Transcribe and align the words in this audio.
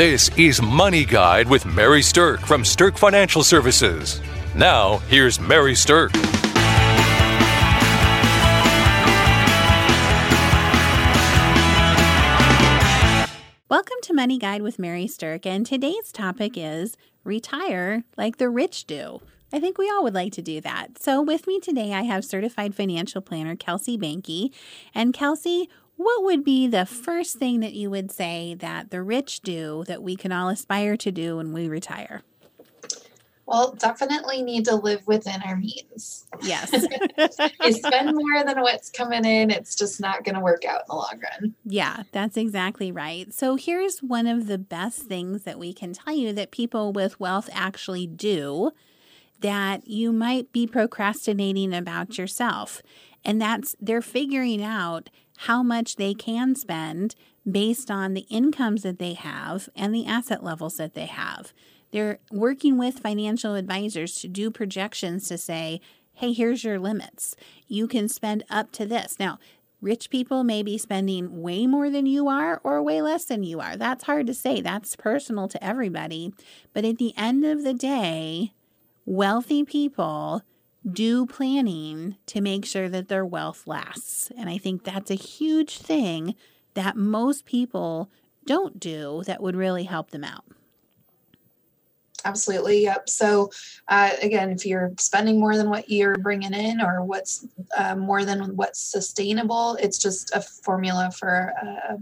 This 0.00 0.30
is 0.38 0.62
Money 0.62 1.04
Guide 1.04 1.46
with 1.46 1.66
Mary 1.66 2.00
Stirk 2.00 2.40
from 2.40 2.64
Stirk 2.64 2.96
Financial 2.96 3.44
Services. 3.44 4.22
Now, 4.54 4.96
here's 5.10 5.38
Mary 5.38 5.74
Stirk. 5.74 6.10
Welcome 13.68 13.98
to 14.00 14.14
Money 14.14 14.38
Guide 14.38 14.62
with 14.62 14.78
Mary 14.78 15.06
Stirk, 15.06 15.44
and 15.44 15.66
today's 15.66 16.10
topic 16.10 16.54
is 16.56 16.96
retire 17.22 18.04
like 18.16 18.38
the 18.38 18.48
rich 18.48 18.86
do. 18.86 19.20
I 19.52 19.60
think 19.60 19.76
we 19.76 19.90
all 19.90 20.02
would 20.04 20.14
like 20.14 20.32
to 20.34 20.42
do 20.42 20.60
that. 20.62 20.98
So, 20.98 21.20
with 21.20 21.46
me 21.46 21.58
today, 21.60 21.92
I 21.92 22.02
have 22.02 22.24
certified 22.24 22.74
financial 22.74 23.20
planner 23.20 23.56
Kelsey 23.56 23.98
Banky. 23.98 24.50
And, 24.94 25.12
Kelsey, 25.12 25.68
what 26.00 26.24
would 26.24 26.42
be 26.42 26.66
the 26.66 26.86
first 26.86 27.36
thing 27.36 27.60
that 27.60 27.74
you 27.74 27.90
would 27.90 28.10
say 28.10 28.54
that 28.54 28.90
the 28.90 29.02
rich 29.02 29.40
do 29.42 29.84
that 29.86 30.02
we 30.02 30.16
can 30.16 30.32
all 30.32 30.48
aspire 30.48 30.96
to 30.96 31.12
do 31.12 31.36
when 31.36 31.52
we 31.52 31.68
retire? 31.68 32.22
Well, 33.44 33.72
definitely 33.72 34.42
need 34.42 34.64
to 34.64 34.76
live 34.76 35.06
within 35.06 35.42
our 35.42 35.56
means. 35.56 36.26
Yes. 36.40 36.72
you 37.62 37.72
spend 37.74 38.16
more 38.16 38.44
than 38.46 38.62
what's 38.62 38.88
coming 38.90 39.26
in, 39.26 39.50
it's 39.50 39.74
just 39.74 40.00
not 40.00 40.24
going 40.24 40.36
to 40.36 40.40
work 40.40 40.64
out 40.64 40.80
in 40.80 40.84
the 40.88 40.94
long 40.94 41.20
run. 41.20 41.54
Yeah, 41.66 42.04
that's 42.12 42.38
exactly 42.38 42.90
right. 42.90 43.34
So, 43.34 43.56
here's 43.56 43.98
one 43.98 44.26
of 44.26 44.46
the 44.46 44.56
best 44.56 45.02
things 45.02 45.42
that 45.42 45.58
we 45.58 45.74
can 45.74 45.92
tell 45.92 46.14
you 46.14 46.32
that 46.32 46.50
people 46.50 46.94
with 46.94 47.20
wealth 47.20 47.50
actually 47.52 48.06
do 48.06 48.70
that 49.40 49.86
you 49.86 50.12
might 50.12 50.50
be 50.50 50.66
procrastinating 50.66 51.74
about 51.74 52.16
yourself. 52.16 52.80
And 53.22 53.38
that's 53.38 53.76
they're 53.80 54.00
figuring 54.00 54.62
out 54.62 55.10
how 55.44 55.62
much 55.62 55.96
they 55.96 56.12
can 56.12 56.54
spend 56.54 57.14
based 57.50 57.90
on 57.90 58.12
the 58.12 58.26
incomes 58.28 58.82
that 58.82 58.98
they 58.98 59.14
have 59.14 59.70
and 59.74 59.94
the 59.94 60.04
asset 60.04 60.44
levels 60.44 60.76
that 60.76 60.92
they 60.92 61.06
have. 61.06 61.54
They're 61.92 62.18
working 62.30 62.76
with 62.76 62.98
financial 62.98 63.54
advisors 63.54 64.20
to 64.20 64.28
do 64.28 64.50
projections 64.50 65.28
to 65.28 65.38
say, 65.38 65.80
hey, 66.12 66.34
here's 66.34 66.62
your 66.62 66.78
limits. 66.78 67.34
You 67.66 67.88
can 67.88 68.06
spend 68.08 68.44
up 68.50 68.70
to 68.72 68.84
this. 68.84 69.16
Now, 69.18 69.38
rich 69.80 70.10
people 70.10 70.44
may 70.44 70.62
be 70.62 70.76
spending 70.76 71.40
way 71.40 71.66
more 71.66 71.88
than 71.88 72.04
you 72.04 72.28
are 72.28 72.60
or 72.62 72.82
way 72.82 73.00
less 73.00 73.24
than 73.24 73.42
you 73.42 73.60
are. 73.60 73.76
That's 73.78 74.04
hard 74.04 74.26
to 74.26 74.34
say. 74.34 74.60
That's 74.60 74.94
personal 74.94 75.48
to 75.48 75.64
everybody. 75.64 76.34
But 76.74 76.84
at 76.84 76.98
the 76.98 77.14
end 77.16 77.46
of 77.46 77.64
the 77.64 77.74
day, 77.74 78.52
wealthy 79.06 79.64
people 79.64 80.42
do 80.88 81.26
planning 81.26 82.16
to 82.26 82.40
make 82.40 82.64
sure 82.64 82.88
that 82.88 83.08
their 83.08 83.24
wealth 83.24 83.66
lasts. 83.66 84.30
And 84.36 84.48
I 84.48 84.58
think 84.58 84.84
that's 84.84 85.10
a 85.10 85.14
huge 85.14 85.78
thing 85.78 86.34
that 86.74 86.96
most 86.96 87.44
people 87.44 88.10
don't 88.46 88.80
do 88.80 89.22
that 89.26 89.42
would 89.42 89.56
really 89.56 89.84
help 89.84 90.10
them 90.10 90.24
out. 90.24 90.44
Absolutely. 92.24 92.82
Yep. 92.82 93.08
So, 93.08 93.50
uh, 93.88 94.10
again, 94.22 94.50
if 94.50 94.66
you're 94.66 94.92
spending 94.98 95.40
more 95.40 95.56
than 95.56 95.70
what 95.70 95.88
you're 95.88 96.18
bringing 96.18 96.52
in 96.52 96.80
or 96.80 97.02
what's 97.02 97.46
uh, 97.76 97.96
more 97.96 98.24
than 98.24 98.56
what's 98.56 98.80
sustainable, 98.80 99.76
it's 99.80 99.98
just 99.98 100.34
a 100.34 100.40
formula 100.40 101.10
for 101.10 101.52
uh, 101.62 101.96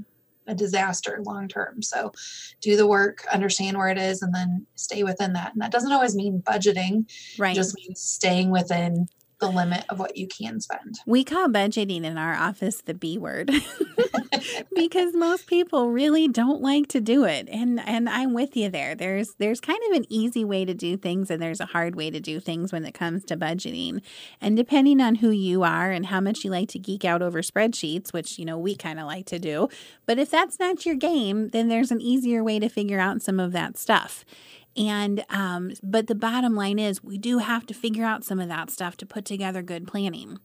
a 0.48 0.54
disaster 0.54 1.20
long 1.24 1.46
term. 1.46 1.82
So 1.82 2.12
do 2.60 2.76
the 2.76 2.86
work, 2.86 3.24
understand 3.32 3.76
where 3.76 3.88
it 3.88 3.98
is, 3.98 4.22
and 4.22 4.34
then 4.34 4.66
stay 4.74 5.04
within 5.04 5.34
that. 5.34 5.52
And 5.52 5.62
that 5.62 5.70
doesn't 5.70 5.92
always 5.92 6.16
mean 6.16 6.42
budgeting. 6.44 7.08
Right. 7.38 7.52
It 7.52 7.54
just 7.54 7.76
means 7.76 8.00
staying 8.00 8.50
within 8.50 9.06
the 9.40 9.48
limit 9.48 9.84
of 9.88 9.98
what 9.98 10.16
you 10.16 10.26
can 10.26 10.60
spend. 10.60 10.98
We 11.06 11.24
call 11.24 11.48
budgeting 11.48 12.04
in 12.04 12.18
our 12.18 12.34
office 12.34 12.80
the 12.80 12.94
B 12.94 13.18
word 13.18 13.50
because 14.74 15.14
most 15.14 15.46
people 15.46 15.90
really 15.90 16.28
don't 16.28 16.60
like 16.60 16.88
to 16.88 17.00
do 17.00 17.24
it. 17.24 17.48
And 17.50 17.80
and 17.80 18.08
I'm 18.08 18.34
with 18.34 18.56
you 18.56 18.68
there. 18.68 18.94
There's 18.94 19.34
there's 19.38 19.60
kind 19.60 19.78
of 19.90 19.96
an 19.96 20.06
easy 20.08 20.44
way 20.44 20.64
to 20.64 20.74
do 20.74 20.96
things 20.96 21.30
and 21.30 21.40
there's 21.40 21.60
a 21.60 21.66
hard 21.66 21.94
way 21.94 22.10
to 22.10 22.20
do 22.20 22.40
things 22.40 22.72
when 22.72 22.84
it 22.84 22.94
comes 22.94 23.24
to 23.24 23.36
budgeting. 23.36 24.02
And 24.40 24.56
depending 24.56 25.00
on 25.00 25.16
who 25.16 25.30
you 25.30 25.62
are 25.62 25.90
and 25.90 26.06
how 26.06 26.20
much 26.20 26.44
you 26.44 26.50
like 26.50 26.68
to 26.70 26.78
geek 26.78 27.04
out 27.04 27.22
over 27.22 27.42
spreadsheets, 27.42 28.12
which 28.12 28.38
you 28.38 28.44
know 28.44 28.58
we 28.58 28.74
kind 28.74 28.98
of 28.98 29.06
like 29.06 29.26
to 29.26 29.38
do, 29.38 29.68
but 30.06 30.18
if 30.18 30.30
that's 30.30 30.58
not 30.58 30.84
your 30.84 30.96
game, 30.96 31.50
then 31.50 31.68
there's 31.68 31.90
an 31.90 32.00
easier 32.00 32.42
way 32.42 32.58
to 32.58 32.68
figure 32.68 33.00
out 33.00 33.22
some 33.22 33.38
of 33.38 33.52
that 33.52 33.76
stuff. 33.76 34.24
And, 34.78 35.24
um, 35.28 35.72
but 35.82 36.06
the 36.06 36.14
bottom 36.14 36.54
line 36.54 36.78
is 36.78 37.02
we 37.02 37.18
do 37.18 37.38
have 37.38 37.66
to 37.66 37.74
figure 37.74 38.04
out 38.04 38.24
some 38.24 38.38
of 38.38 38.48
that 38.48 38.70
stuff 38.70 38.96
to 38.98 39.06
put 39.06 39.24
together 39.24 39.60
good 39.60 39.88
planning. 39.88 40.38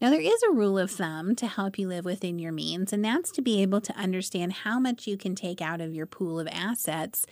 Now, 0.00 0.10
there 0.10 0.20
is 0.20 0.42
a 0.42 0.52
rule 0.52 0.78
of 0.78 0.90
thumb 0.90 1.36
to 1.36 1.46
help 1.46 1.78
you 1.78 1.88
live 1.88 2.04
within 2.04 2.38
your 2.38 2.52
means, 2.52 2.92
and 2.92 3.04
that's 3.04 3.30
to 3.32 3.42
be 3.42 3.62
able 3.62 3.80
to 3.80 3.96
understand 3.96 4.52
how 4.52 4.78
much 4.78 5.06
you 5.06 5.16
can 5.16 5.34
take 5.34 5.62
out 5.62 5.80
of 5.80 5.94
your 5.94 6.04
pool 6.04 6.40
of 6.40 6.48
assets 6.50 7.26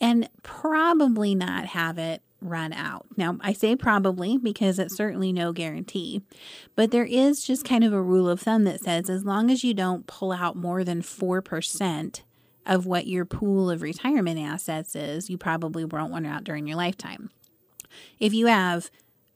and 0.00 0.28
probably 0.42 1.34
not 1.34 1.66
have 1.66 1.98
it 1.98 2.22
run 2.40 2.72
out. 2.72 3.06
Now, 3.16 3.36
I 3.40 3.52
say 3.52 3.76
probably 3.76 4.38
because 4.38 4.78
it's 4.78 4.96
certainly 4.96 5.32
no 5.32 5.52
guarantee, 5.52 6.22
but 6.74 6.90
there 6.90 7.04
is 7.04 7.44
just 7.44 7.64
kind 7.64 7.84
of 7.84 7.92
a 7.92 8.02
rule 8.02 8.28
of 8.28 8.40
thumb 8.40 8.64
that 8.64 8.80
says 8.80 9.10
as 9.10 9.24
long 9.24 9.50
as 9.50 9.62
you 9.62 9.74
don't 9.74 10.06
pull 10.06 10.32
out 10.32 10.56
more 10.56 10.84
than 10.84 11.02
4% 11.02 12.20
of 12.68 12.86
what 12.86 13.06
your 13.06 13.24
pool 13.24 13.70
of 13.70 13.82
retirement 13.82 14.38
assets 14.38 14.94
is, 14.94 15.28
you 15.28 15.38
probably 15.38 15.84
won't 15.84 16.12
run 16.12 16.26
out 16.26 16.44
during 16.44 16.68
your 16.68 16.76
lifetime. 16.76 17.30
If 18.20 18.34
you 18.34 18.46
have 18.46 18.90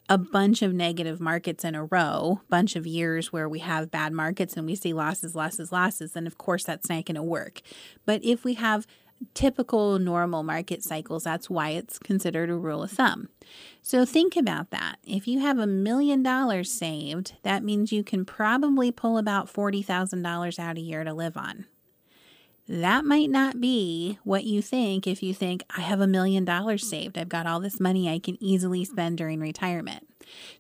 a 0.09 0.19
bunch 0.19 0.61
of 0.61 0.75
negative 0.75 1.21
markets 1.21 1.65
in 1.65 1.75
a 1.75 1.87
row, 1.87 2.43
bunch 2.51 2.77
of 2.77 2.87
years 2.87 3.33
where 3.33 3.49
we 3.49 3.61
have 3.61 3.91
bad 3.91 4.13
markets 4.13 4.57
and 4.57 4.67
we 4.67 4.77
see 4.77 4.93
losses, 4.93 5.35
losses, 5.35 5.73
losses, 5.73 6.13
then 6.13 6.27
of 6.27 6.37
course 6.37 6.65
that's 6.65 6.91
not 6.91 7.07
going 7.07 7.15
to 7.15 7.23
work. 7.23 7.63
But 8.05 8.23
if 8.23 8.45
we 8.45 8.55
have 8.55 8.87
typical 9.33 9.99
normal 9.99 10.43
market 10.43 10.83
cycles, 10.83 11.25
that's 11.25 11.49
why 11.49 11.71
it's 11.71 11.99
considered 11.99 12.51
a 12.51 12.57
rule 12.57 12.83
of 12.83 12.91
thumb. 12.91 13.29
So 13.81 14.05
think 14.05 14.37
about 14.37 14.71
that. 14.71 14.97
If 15.05 15.27
you 15.27 15.41
have 15.41 15.59
a 15.59 15.67
million 15.67 16.23
dollars 16.23 16.71
saved, 16.71 17.35
that 17.43 17.65
means 17.65 17.93
you 17.93 18.05
can 18.05 18.25
probably 18.25 18.91
pull 18.91 19.17
about 19.17 19.53
$40,000 19.53 20.59
out 20.59 20.77
a 20.77 20.81
year 20.81 21.05
to 21.05 21.15
live 21.15 21.37
on. 21.37 21.67
That 22.73 23.05
might 23.05 23.29
not 23.29 23.61
be 23.61 24.19
what 24.25 24.45
you 24.45 24.63
think 24.63 25.07
if 25.07 25.23
you 25.23 25.35
think, 25.35 25.63
I 25.77 25.83
have 25.83 26.01
a 26.01 26.07
million 26.07 26.47
dollars 26.47 26.89
saved. 26.89 27.19
I've 27.19 27.29
got 27.29 27.47
all 27.47 27.61
this 27.61 27.79
money 27.79 28.09
I 28.09 28.19
can 28.19 28.43
easily 28.43 28.83
spend 28.87 29.19
during 29.19 29.41
retirement. 29.41 30.09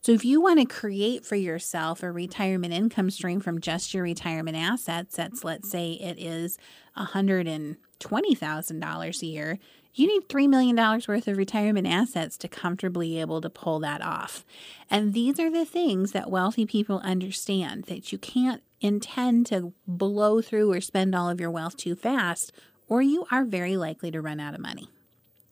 So, 0.02 0.12
if 0.12 0.22
you 0.22 0.38
want 0.38 0.60
to 0.60 0.66
create 0.66 1.24
for 1.24 1.36
yourself 1.36 2.02
a 2.02 2.12
retirement 2.12 2.74
income 2.74 3.08
stream 3.08 3.40
from 3.40 3.62
just 3.62 3.94
your 3.94 4.02
retirement 4.02 4.58
assets, 4.58 5.16
that's 5.16 5.42
let's 5.42 5.70
say 5.70 5.92
it 5.92 6.18
is 6.18 6.58
$120,000 6.98 9.22
a 9.22 9.26
year, 9.26 9.58
you 9.94 10.06
need 10.06 10.28
$3 10.28 10.48
million 10.48 10.74
worth 10.76 11.28
of 11.28 11.36
retirement 11.36 11.86
assets 11.86 12.38
to 12.38 12.48
comfortably 12.48 13.20
able 13.20 13.40
to 13.40 13.50
pull 13.50 13.78
that 13.80 14.00
off. 14.02 14.44
And 14.90 15.12
these 15.12 15.38
are 15.38 15.50
the 15.50 15.66
things 15.66 16.12
that 16.12 16.30
wealthy 16.30 16.64
people 16.64 17.00
understand 17.00 17.84
that 17.84 18.10
you 18.10 18.18
can't 18.18 18.62
intend 18.80 19.46
to 19.46 19.72
blow 19.86 20.40
through 20.40 20.72
or 20.72 20.80
spend 20.80 21.14
all 21.14 21.28
of 21.28 21.40
your 21.40 21.50
wealth 21.50 21.76
too 21.76 21.94
fast, 21.94 22.52
or 22.88 23.02
you 23.02 23.26
are 23.30 23.44
very 23.44 23.76
likely 23.76 24.10
to 24.10 24.20
run 24.20 24.40
out 24.40 24.54
of 24.54 24.60
money. 24.60 24.88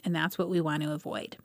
And 0.04 0.14
that's 0.14 0.38
what 0.38 0.48
we 0.48 0.60
want 0.60 0.82
to 0.82 0.92
avoid. 0.92 1.36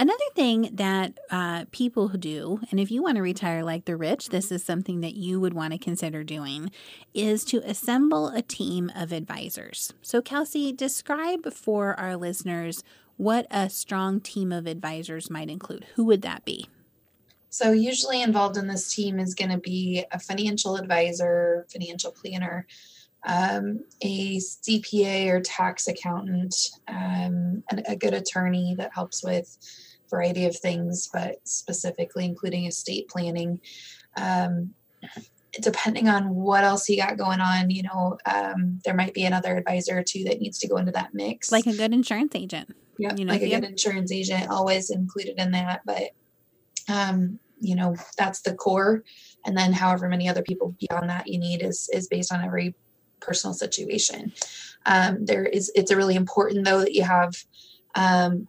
Another 0.00 0.24
thing 0.36 0.70
that 0.74 1.18
uh, 1.28 1.64
people 1.72 2.06
do, 2.06 2.60
and 2.70 2.78
if 2.78 2.88
you 2.88 3.02
want 3.02 3.16
to 3.16 3.22
retire 3.22 3.64
like 3.64 3.84
the 3.84 3.96
rich, 3.96 4.28
this 4.28 4.52
is 4.52 4.62
something 4.62 5.00
that 5.00 5.16
you 5.16 5.40
would 5.40 5.54
want 5.54 5.72
to 5.72 5.78
consider 5.78 6.22
doing, 6.22 6.70
is 7.14 7.44
to 7.46 7.58
assemble 7.68 8.28
a 8.28 8.40
team 8.40 8.92
of 8.94 9.10
advisors. 9.10 9.92
So, 10.00 10.22
Kelsey, 10.22 10.72
describe 10.72 11.52
for 11.52 11.98
our 11.98 12.16
listeners 12.16 12.84
what 13.16 13.48
a 13.50 13.68
strong 13.68 14.20
team 14.20 14.52
of 14.52 14.68
advisors 14.68 15.30
might 15.30 15.50
include. 15.50 15.84
Who 15.96 16.04
would 16.04 16.22
that 16.22 16.44
be? 16.44 16.68
So, 17.50 17.72
usually 17.72 18.22
involved 18.22 18.56
in 18.56 18.68
this 18.68 18.94
team 18.94 19.18
is 19.18 19.34
going 19.34 19.50
to 19.50 19.58
be 19.58 20.04
a 20.12 20.20
financial 20.20 20.76
advisor, 20.76 21.66
financial 21.72 22.12
planner, 22.12 22.68
um, 23.24 23.80
a 24.02 24.38
CPA 24.38 25.28
or 25.28 25.40
tax 25.40 25.88
accountant, 25.88 26.54
um, 26.86 27.64
and 27.68 27.82
a 27.88 27.96
good 27.96 28.14
attorney 28.14 28.76
that 28.78 28.94
helps 28.94 29.24
with 29.24 29.58
variety 30.10 30.46
of 30.46 30.56
things, 30.56 31.08
but 31.12 31.36
specifically 31.44 32.24
including 32.24 32.66
estate 32.66 33.08
planning. 33.08 33.60
Um, 34.16 34.74
depending 35.60 36.08
on 36.08 36.34
what 36.34 36.64
else 36.64 36.88
you 36.88 36.96
got 36.96 37.16
going 37.16 37.40
on, 37.40 37.70
you 37.70 37.82
know, 37.82 38.18
um, 38.26 38.80
there 38.84 38.94
might 38.94 39.14
be 39.14 39.24
another 39.24 39.56
advisor 39.56 39.98
or 39.98 40.02
two 40.02 40.24
that 40.24 40.40
needs 40.40 40.58
to 40.58 40.68
go 40.68 40.76
into 40.76 40.92
that 40.92 41.14
mix. 41.14 41.50
Like 41.50 41.66
a 41.66 41.74
good 41.74 41.92
insurance 41.92 42.34
agent. 42.34 42.74
Yeah, 42.98 43.14
you 43.16 43.24
know, 43.24 43.32
like 43.32 43.42
a 43.42 43.48
good 43.48 43.64
insurance 43.64 44.12
agent, 44.12 44.50
always 44.50 44.90
included 44.90 45.38
in 45.38 45.52
that. 45.52 45.82
But 45.86 46.10
um, 46.88 47.38
you 47.60 47.74
know, 47.74 47.96
that's 48.16 48.40
the 48.40 48.54
core. 48.54 49.04
And 49.46 49.56
then 49.56 49.72
however 49.72 50.08
many 50.08 50.28
other 50.28 50.42
people 50.42 50.76
beyond 50.80 51.08
that 51.08 51.26
you 51.26 51.38
need 51.38 51.62
is 51.62 51.88
is 51.92 52.08
based 52.08 52.32
on 52.32 52.44
every 52.44 52.74
personal 53.20 53.54
situation. 53.54 54.32
Um, 54.86 55.24
there 55.24 55.44
is 55.44 55.70
it's 55.74 55.90
a 55.90 55.96
really 55.96 56.16
important 56.16 56.64
though 56.64 56.80
that 56.80 56.94
you 56.94 57.04
have 57.04 57.34
um, 57.94 58.48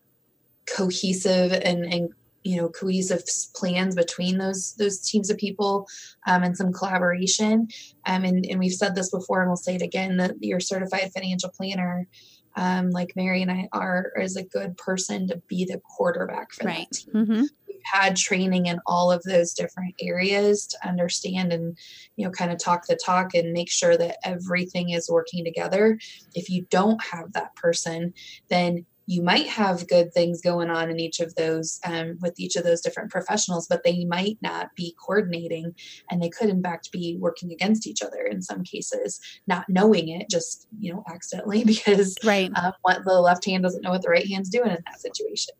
cohesive 0.75 1.51
and, 1.51 1.85
and 1.85 2.09
you 2.43 2.57
know 2.57 2.69
cohesive 2.69 3.23
plans 3.55 3.95
between 3.95 4.37
those 4.37 4.73
those 4.75 4.99
teams 4.99 5.29
of 5.29 5.37
people 5.37 5.87
um, 6.27 6.43
and 6.43 6.55
some 6.55 6.71
collaboration 6.71 7.67
um, 8.05 8.23
and, 8.23 8.45
and 8.45 8.59
we've 8.59 8.73
said 8.73 8.95
this 8.95 9.09
before 9.09 9.41
and 9.41 9.49
we'll 9.49 9.57
say 9.57 9.75
it 9.75 9.81
again 9.81 10.17
that 10.17 10.35
your 10.41 10.59
certified 10.59 11.11
financial 11.13 11.49
planner 11.49 12.07
um, 12.55 12.89
like 12.91 13.13
mary 13.15 13.41
and 13.41 13.51
i 13.51 13.67
are 13.73 14.11
is 14.19 14.35
a 14.35 14.43
good 14.43 14.75
person 14.77 15.27
to 15.27 15.41
be 15.47 15.65
the 15.65 15.79
quarterback 15.79 16.51
for 16.53 16.65
right. 16.65 16.87
that 16.91 16.97
team 16.97 17.13
mm-hmm. 17.13 17.41
we've 17.67 17.81
had 17.83 18.15
training 18.15 18.67
in 18.67 18.79
all 18.85 19.11
of 19.11 19.21
those 19.23 19.53
different 19.53 19.93
areas 20.01 20.65
to 20.65 20.87
understand 20.87 21.51
and 21.51 21.77
you 22.15 22.25
know 22.25 22.31
kind 22.31 22.51
of 22.51 22.57
talk 22.57 22.87
the 22.87 22.95
talk 22.95 23.33
and 23.33 23.51
make 23.51 23.69
sure 23.69 23.97
that 23.97 24.17
everything 24.23 24.91
is 24.91 25.09
working 25.09 25.43
together 25.43 25.99
if 26.35 26.49
you 26.49 26.65
don't 26.69 27.03
have 27.03 27.33
that 27.33 27.53
person 27.55 28.13
then 28.49 28.85
you 29.09 29.23
might 29.23 29.47
have 29.47 29.87
good 29.87 30.13
things 30.13 30.39
going 30.39 30.69
on 30.69 30.91
in 30.91 30.99
each 30.99 31.19
of 31.19 31.33
those 31.33 31.79
um, 31.83 32.19
with 32.21 32.39
each 32.39 32.55
of 32.55 32.63
those 32.63 32.79
different 32.79 33.09
professionals 33.09 33.65
but 33.67 33.83
they 33.83 34.05
might 34.05 34.37
not 34.41 34.69
be 34.75 34.95
coordinating 35.03 35.73
and 36.11 36.21
they 36.21 36.29
could 36.29 36.47
in 36.47 36.61
fact 36.61 36.91
be 36.91 37.17
working 37.19 37.51
against 37.51 37.87
each 37.87 38.03
other 38.03 38.21
in 38.29 38.39
some 38.39 38.63
cases 38.63 39.19
not 39.47 39.65
knowing 39.67 40.09
it 40.09 40.29
just 40.29 40.67
you 40.79 40.93
know 40.93 41.03
accidentally 41.11 41.63
because 41.65 42.15
right 42.23 42.51
uh, 42.55 42.71
what 42.83 43.03
the 43.03 43.19
left 43.19 43.45
hand 43.45 43.63
doesn't 43.63 43.81
know 43.81 43.89
what 43.89 44.03
the 44.03 44.09
right 44.09 44.27
hand's 44.27 44.49
doing 44.49 44.69
in 44.69 44.77
that 44.85 45.01
situation 45.01 45.55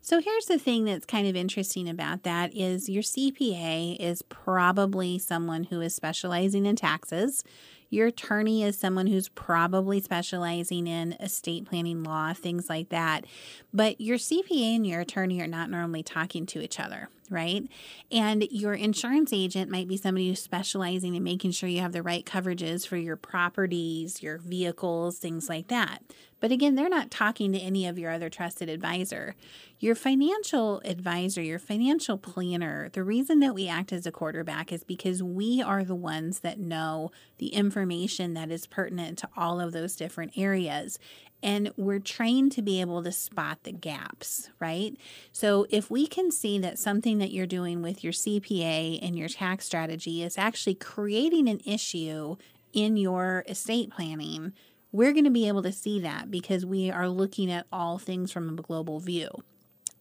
so 0.00 0.20
here's 0.20 0.46
the 0.46 0.58
thing 0.58 0.84
that's 0.84 1.04
kind 1.04 1.26
of 1.26 1.34
interesting 1.34 1.88
about 1.88 2.22
that 2.22 2.54
is 2.54 2.88
your 2.88 3.02
CPA 3.02 3.96
is 3.98 4.22
probably 4.22 5.18
someone 5.18 5.64
who 5.64 5.80
is 5.80 5.94
specializing 5.94 6.64
in 6.64 6.76
taxes. 6.76 7.44
Your 7.90 8.08
attorney 8.08 8.62
is 8.62 8.78
someone 8.78 9.06
who's 9.06 9.28
probably 9.28 10.00
specializing 10.00 10.86
in 10.86 11.14
estate 11.14 11.66
planning 11.66 12.02
law, 12.02 12.32
things 12.34 12.68
like 12.68 12.90
that. 12.90 13.24
But 13.72 14.00
your 14.00 14.18
CPA 14.18 14.76
and 14.76 14.86
your 14.86 15.00
attorney 15.00 15.40
are 15.40 15.46
not 15.46 15.70
normally 15.70 16.02
talking 16.02 16.44
to 16.46 16.60
each 16.60 16.78
other, 16.78 17.08
right? 17.30 17.68
And 18.10 18.46
your 18.50 18.74
insurance 18.74 19.32
agent 19.32 19.70
might 19.70 19.88
be 19.88 19.96
somebody 19.96 20.28
who's 20.28 20.42
specializing 20.42 21.14
in 21.14 21.22
making 21.22 21.52
sure 21.52 21.68
you 21.68 21.80
have 21.80 21.92
the 21.92 22.02
right 22.02 22.24
coverages 22.24 22.86
for 22.86 22.96
your 22.96 23.16
properties, 23.16 24.22
your 24.22 24.38
vehicles, 24.38 25.18
things 25.18 25.48
like 25.48 25.68
that. 25.68 26.02
But 26.40 26.52
again, 26.52 26.76
they're 26.76 26.88
not 26.88 27.10
talking 27.10 27.52
to 27.52 27.58
any 27.58 27.86
of 27.86 27.98
your 27.98 28.12
other 28.12 28.30
trusted 28.30 28.68
advisor. 28.68 29.34
Your 29.80 29.94
financial 29.94 30.80
advisor, 30.84 31.42
your 31.42 31.58
financial 31.58 32.16
planner, 32.16 32.90
the 32.92 33.02
reason 33.02 33.40
that 33.40 33.54
we 33.54 33.68
act 33.68 33.92
as 33.92 34.06
a 34.06 34.12
quarterback 34.12 34.72
is 34.72 34.84
because 34.84 35.22
we 35.22 35.62
are 35.62 35.84
the 35.84 35.94
ones 35.96 36.40
that 36.40 36.58
know 36.58 37.10
the 37.38 37.48
information 37.48 38.34
that 38.34 38.50
is 38.50 38.66
pertinent 38.66 39.18
to 39.18 39.28
all 39.36 39.60
of 39.60 39.72
those 39.72 39.96
different 39.96 40.32
areas. 40.36 40.98
And 41.42 41.70
we're 41.76 42.00
trained 42.00 42.52
to 42.52 42.62
be 42.62 42.80
able 42.80 43.02
to 43.04 43.12
spot 43.12 43.60
the 43.62 43.72
gaps, 43.72 44.50
right? 44.58 44.96
So 45.30 45.66
if 45.70 45.90
we 45.90 46.06
can 46.06 46.32
see 46.32 46.58
that 46.58 46.78
something 46.78 47.18
that 47.18 47.32
you're 47.32 47.46
doing 47.46 47.80
with 47.80 48.02
your 48.02 48.12
CPA 48.12 48.98
and 49.00 49.16
your 49.16 49.28
tax 49.28 49.64
strategy 49.64 50.22
is 50.22 50.36
actually 50.36 50.74
creating 50.74 51.48
an 51.48 51.60
issue 51.64 52.36
in 52.72 52.96
your 52.96 53.44
estate 53.48 53.90
planning, 53.90 54.52
we're 54.90 55.12
going 55.12 55.24
to 55.24 55.30
be 55.30 55.46
able 55.46 55.62
to 55.62 55.72
see 55.72 56.00
that 56.00 56.30
because 56.30 56.66
we 56.66 56.90
are 56.90 57.08
looking 57.08 57.52
at 57.52 57.66
all 57.72 57.98
things 57.98 58.32
from 58.32 58.48
a 58.48 58.62
global 58.62 58.98
view. 58.98 59.28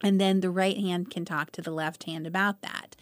And 0.01 0.19
then 0.21 0.39
the 0.39 0.51
right 0.51 0.77
hand 0.77 1.11
can 1.11 1.25
talk 1.25 1.51
to 1.51 1.61
the 1.61 1.71
left 1.71 2.03
hand 2.03 2.25
about 2.25 2.61
that. 2.61 2.95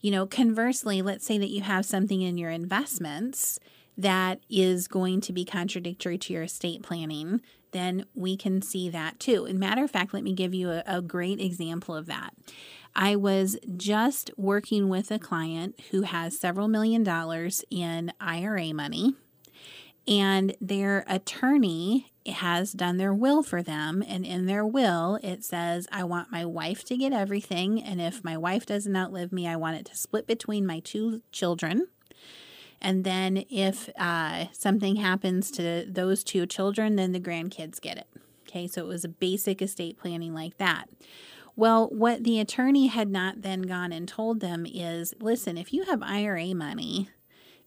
You 0.00 0.10
know, 0.10 0.26
conversely, 0.26 1.00
let's 1.00 1.24
say 1.24 1.38
that 1.38 1.50
you 1.50 1.62
have 1.62 1.86
something 1.86 2.22
in 2.22 2.36
your 2.36 2.50
investments 2.50 3.60
that 3.96 4.40
is 4.50 4.88
going 4.88 5.20
to 5.20 5.32
be 5.32 5.44
contradictory 5.44 6.18
to 6.18 6.32
your 6.32 6.42
estate 6.42 6.82
planning, 6.82 7.40
then 7.72 8.06
we 8.14 8.36
can 8.36 8.62
see 8.62 8.88
that 8.90 9.18
too. 9.18 9.44
And 9.44 9.58
matter 9.58 9.84
of 9.84 9.90
fact, 9.90 10.14
let 10.14 10.22
me 10.22 10.32
give 10.32 10.54
you 10.54 10.70
a, 10.70 10.82
a 10.86 11.02
great 11.02 11.40
example 11.40 11.94
of 11.94 12.06
that. 12.06 12.34
I 12.94 13.16
was 13.16 13.56
just 13.76 14.30
working 14.36 14.88
with 14.88 15.10
a 15.10 15.18
client 15.18 15.80
who 15.90 16.02
has 16.02 16.38
several 16.38 16.68
million 16.68 17.02
dollars 17.02 17.64
in 17.70 18.12
IRA 18.20 18.74
money 18.74 19.14
and 20.06 20.54
their 20.60 21.04
attorney 21.06 22.12
has 22.26 22.72
done 22.72 22.96
their 22.96 23.14
will 23.14 23.42
for 23.42 23.62
them. 23.62 24.02
And 24.06 24.24
in 24.24 24.46
their 24.46 24.64
will, 24.64 25.18
it 25.22 25.44
says, 25.44 25.86
I 25.90 26.04
want 26.04 26.30
my 26.30 26.44
wife 26.44 26.84
to 26.84 26.96
get 26.96 27.12
everything. 27.12 27.82
And 27.82 28.00
if 28.00 28.22
my 28.22 28.36
wife 28.36 28.66
doesn't 28.66 28.96
outlive 28.96 29.32
me, 29.32 29.46
I 29.48 29.56
want 29.56 29.76
it 29.76 29.86
to 29.86 29.96
split 29.96 30.26
between 30.26 30.66
my 30.66 30.80
two 30.80 31.22
children. 31.32 31.88
And 32.82 33.04
then 33.04 33.44
if 33.48 33.88
uh, 33.96 34.46
something 34.52 34.96
happens 34.96 35.50
to 35.52 35.86
those 35.88 36.24
two 36.24 36.44
children, 36.46 36.96
then 36.96 37.12
the 37.12 37.20
grandkids 37.20 37.80
get 37.80 37.96
it. 37.96 38.08
Okay, 38.46 38.66
so 38.66 38.82
it 38.82 38.88
was 38.88 39.04
a 39.04 39.08
basic 39.08 39.62
estate 39.62 39.96
planning 39.96 40.34
like 40.34 40.58
that. 40.58 40.88
Well, 41.54 41.88
what 41.88 42.24
the 42.24 42.40
attorney 42.40 42.88
had 42.88 43.08
not 43.08 43.42
then 43.42 43.62
gone 43.62 43.92
and 43.92 44.08
told 44.08 44.40
them 44.40 44.66
is 44.66 45.14
listen, 45.20 45.56
if 45.56 45.72
you 45.72 45.84
have 45.84 46.02
IRA 46.02 46.54
money, 46.54 47.08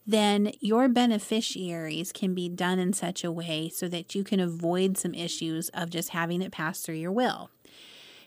then 0.06 0.52
your 0.60 0.88
beneficiaries 0.90 2.12
can 2.12 2.36
be 2.36 2.50
done 2.50 2.78
in 2.78 2.94
such 2.94 3.24
a 3.24 3.32
way 3.32 3.70
so 3.70 3.88
that 3.88 4.14
you 4.14 4.24
can 4.24 4.40
avoid 4.40 4.98
some 4.98 5.14
issues 5.14 5.70
of 5.70 5.90
just 5.90 6.10
having 6.10 6.42
it 6.42 6.52
pass 6.52 6.82
through 6.82 6.96
your 6.96 7.12
will. 7.12 7.50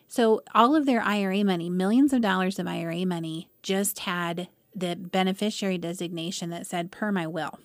So, 0.09 0.43
all 0.55 0.75
of 0.75 0.87
their 0.87 1.03
IRA 1.03 1.45
money, 1.45 1.69
millions 1.69 2.15
of 2.15 2.23
dollars 2.23 2.59
of 2.59 2.67
IRA 2.67 3.05
money, 3.05 3.49
just 3.63 4.01
had 4.01 4.49
the 4.81 4.97
beneficiary 4.97 5.79
designation 5.79 6.51
that 6.51 6.67
said, 6.67 6.91
per 6.91 7.13
my 7.13 7.27
will. 7.27 7.59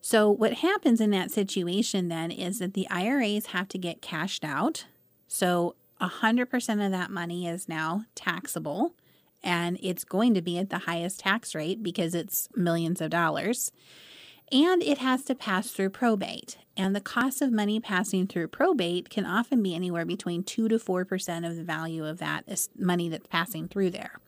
So, 0.00 0.30
what 0.30 0.54
happens 0.54 1.00
in 1.00 1.10
that 1.10 1.30
situation 1.30 2.08
then 2.08 2.30
is 2.30 2.60
that 2.60 2.74
the 2.74 2.88
IRAs 2.88 3.46
have 3.46 3.68
to 3.68 3.78
get 3.78 4.00
cashed 4.00 4.44
out. 4.44 4.86
So, 5.26 5.74
100% 6.00 6.84
of 6.84 6.92
that 6.92 7.10
money 7.10 7.48
is 7.48 7.68
now 7.68 8.04
taxable 8.14 8.94
and 9.42 9.78
it's 9.82 10.04
going 10.04 10.34
to 10.34 10.42
be 10.42 10.58
at 10.58 10.70
the 10.70 10.78
highest 10.78 11.20
tax 11.20 11.54
rate 11.54 11.82
because 11.82 12.14
it's 12.14 12.48
millions 12.54 13.00
of 13.00 13.10
dollars. 13.10 13.72
And 14.50 14.82
it 14.82 14.98
has 14.98 15.24
to 15.24 15.34
pass 15.34 15.70
through 15.70 15.90
probate. 15.90 16.56
And 16.76 16.96
the 16.96 17.00
cost 17.00 17.42
of 17.42 17.52
money 17.52 17.80
passing 17.80 18.26
through 18.26 18.48
probate 18.48 19.10
can 19.10 19.26
often 19.26 19.62
be 19.62 19.74
anywhere 19.74 20.06
between 20.06 20.42
2 20.42 20.68
to 20.68 20.78
4% 20.78 21.46
of 21.48 21.56
the 21.56 21.64
value 21.64 22.06
of 22.06 22.18
that 22.18 22.44
money 22.78 23.08
that's 23.08 23.26
passing 23.26 23.68
through 23.68 23.90
there. 23.90 24.18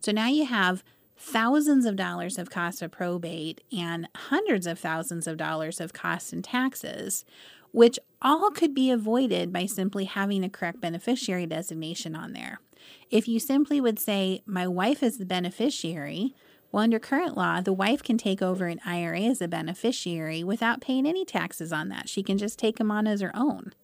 So 0.00 0.12
now 0.12 0.26
you 0.28 0.44
have 0.44 0.84
thousands 1.22 1.86
of 1.86 1.94
dollars 1.94 2.36
of 2.36 2.50
cost 2.50 2.82
of 2.82 2.90
probate 2.90 3.62
and 3.70 4.08
hundreds 4.14 4.66
of 4.66 4.78
thousands 4.78 5.28
of 5.28 5.36
dollars 5.36 5.80
of 5.80 5.92
costs 5.92 6.32
and 6.32 6.42
taxes, 6.42 7.24
which 7.70 7.98
all 8.20 8.50
could 8.50 8.74
be 8.74 8.90
avoided 8.90 9.52
by 9.52 9.64
simply 9.64 10.04
having 10.04 10.42
a 10.42 10.50
correct 10.50 10.80
beneficiary 10.80 11.46
designation 11.46 12.16
on 12.16 12.32
there. 12.32 12.60
If 13.08 13.28
you 13.28 13.38
simply 13.38 13.80
would 13.80 14.00
say, 14.00 14.42
My 14.46 14.66
wife 14.66 15.00
is 15.00 15.18
the 15.18 15.24
beneficiary, 15.24 16.34
well, 16.72 16.82
under 16.82 16.98
current 16.98 17.36
law, 17.36 17.60
the 17.60 17.72
wife 17.72 18.02
can 18.02 18.18
take 18.18 18.42
over 18.42 18.66
an 18.66 18.80
IRA 18.84 19.20
as 19.20 19.40
a 19.40 19.46
beneficiary 19.46 20.42
without 20.42 20.80
paying 20.80 21.06
any 21.06 21.24
taxes 21.24 21.72
on 21.72 21.88
that. 21.90 22.08
She 22.08 22.22
can 22.22 22.36
just 22.36 22.58
take 22.58 22.78
them 22.78 22.90
on 22.90 23.06
as 23.06 23.20
her 23.20 23.30
own, 23.34 23.74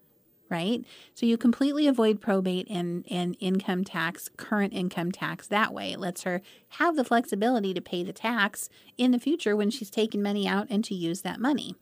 right? 0.50 0.84
So 1.14 1.26
you 1.26 1.36
completely 1.36 1.86
avoid 1.86 2.20
probate 2.20 2.68
and, 2.70 3.04
and 3.10 3.36
income 3.40 3.84
tax, 3.84 4.28
current 4.36 4.72
income 4.72 5.12
tax 5.12 5.46
that 5.48 5.72
way. 5.72 5.92
It 5.92 6.00
lets 6.00 6.22
her 6.22 6.42
have 6.70 6.96
the 6.96 7.04
flexibility 7.04 7.74
to 7.74 7.80
pay 7.80 8.02
the 8.02 8.12
tax 8.12 8.68
in 8.96 9.10
the 9.10 9.18
future 9.18 9.56
when 9.56 9.70
she's 9.70 9.90
taking 9.90 10.22
money 10.22 10.46
out 10.46 10.66
and 10.70 10.84
to 10.84 10.94
use 10.94 11.22
that 11.22 11.40
money. 11.40 11.74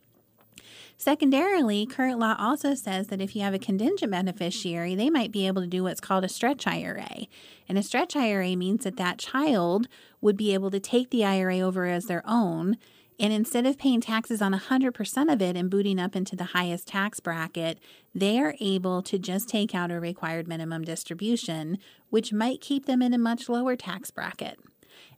Secondarily, 0.99 1.85
current 1.85 2.17
law 2.17 2.35
also 2.39 2.73
says 2.73 3.07
that 3.07 3.21
if 3.21 3.35
you 3.35 3.43
have 3.43 3.53
a 3.53 3.59
contingent 3.59 4.11
beneficiary, 4.11 4.95
they 4.95 5.11
might 5.11 5.31
be 5.31 5.45
able 5.45 5.61
to 5.61 5.67
do 5.67 5.83
what's 5.83 6.01
called 6.01 6.23
a 6.23 6.29
stretch 6.29 6.65
IRA. 6.65 7.27
And 7.69 7.77
a 7.77 7.83
stretch 7.83 8.15
IRA 8.15 8.55
means 8.55 8.83
that 8.83 8.97
that 8.97 9.19
child 9.19 9.87
would 10.21 10.35
be 10.35 10.55
able 10.55 10.71
to 10.71 10.79
take 10.79 11.11
the 11.11 11.23
IRA 11.23 11.59
over 11.59 11.85
as 11.85 12.05
their 12.05 12.23
own. 12.25 12.77
And 13.19 13.33
instead 13.33 13.65
of 13.65 13.79
paying 13.79 13.99
taxes 13.99 14.41
on 14.41 14.53
100% 14.53 15.33
of 15.33 15.41
it 15.41 15.55
and 15.55 15.69
booting 15.69 15.99
up 15.99 16.15
into 16.15 16.35
the 16.35 16.45
highest 16.45 16.87
tax 16.87 17.19
bracket, 17.19 17.79
they 18.13 18.39
are 18.39 18.55
able 18.59 19.01
to 19.03 19.17
just 19.17 19.49
take 19.49 19.73
out 19.73 19.91
a 19.91 19.99
required 19.99 20.47
minimum 20.47 20.83
distribution, 20.83 21.79
which 22.09 22.31
might 22.31 22.61
keep 22.61 22.85
them 22.85 23.01
in 23.01 23.13
a 23.13 23.17
much 23.17 23.49
lower 23.49 23.75
tax 23.75 24.11
bracket. 24.11 24.59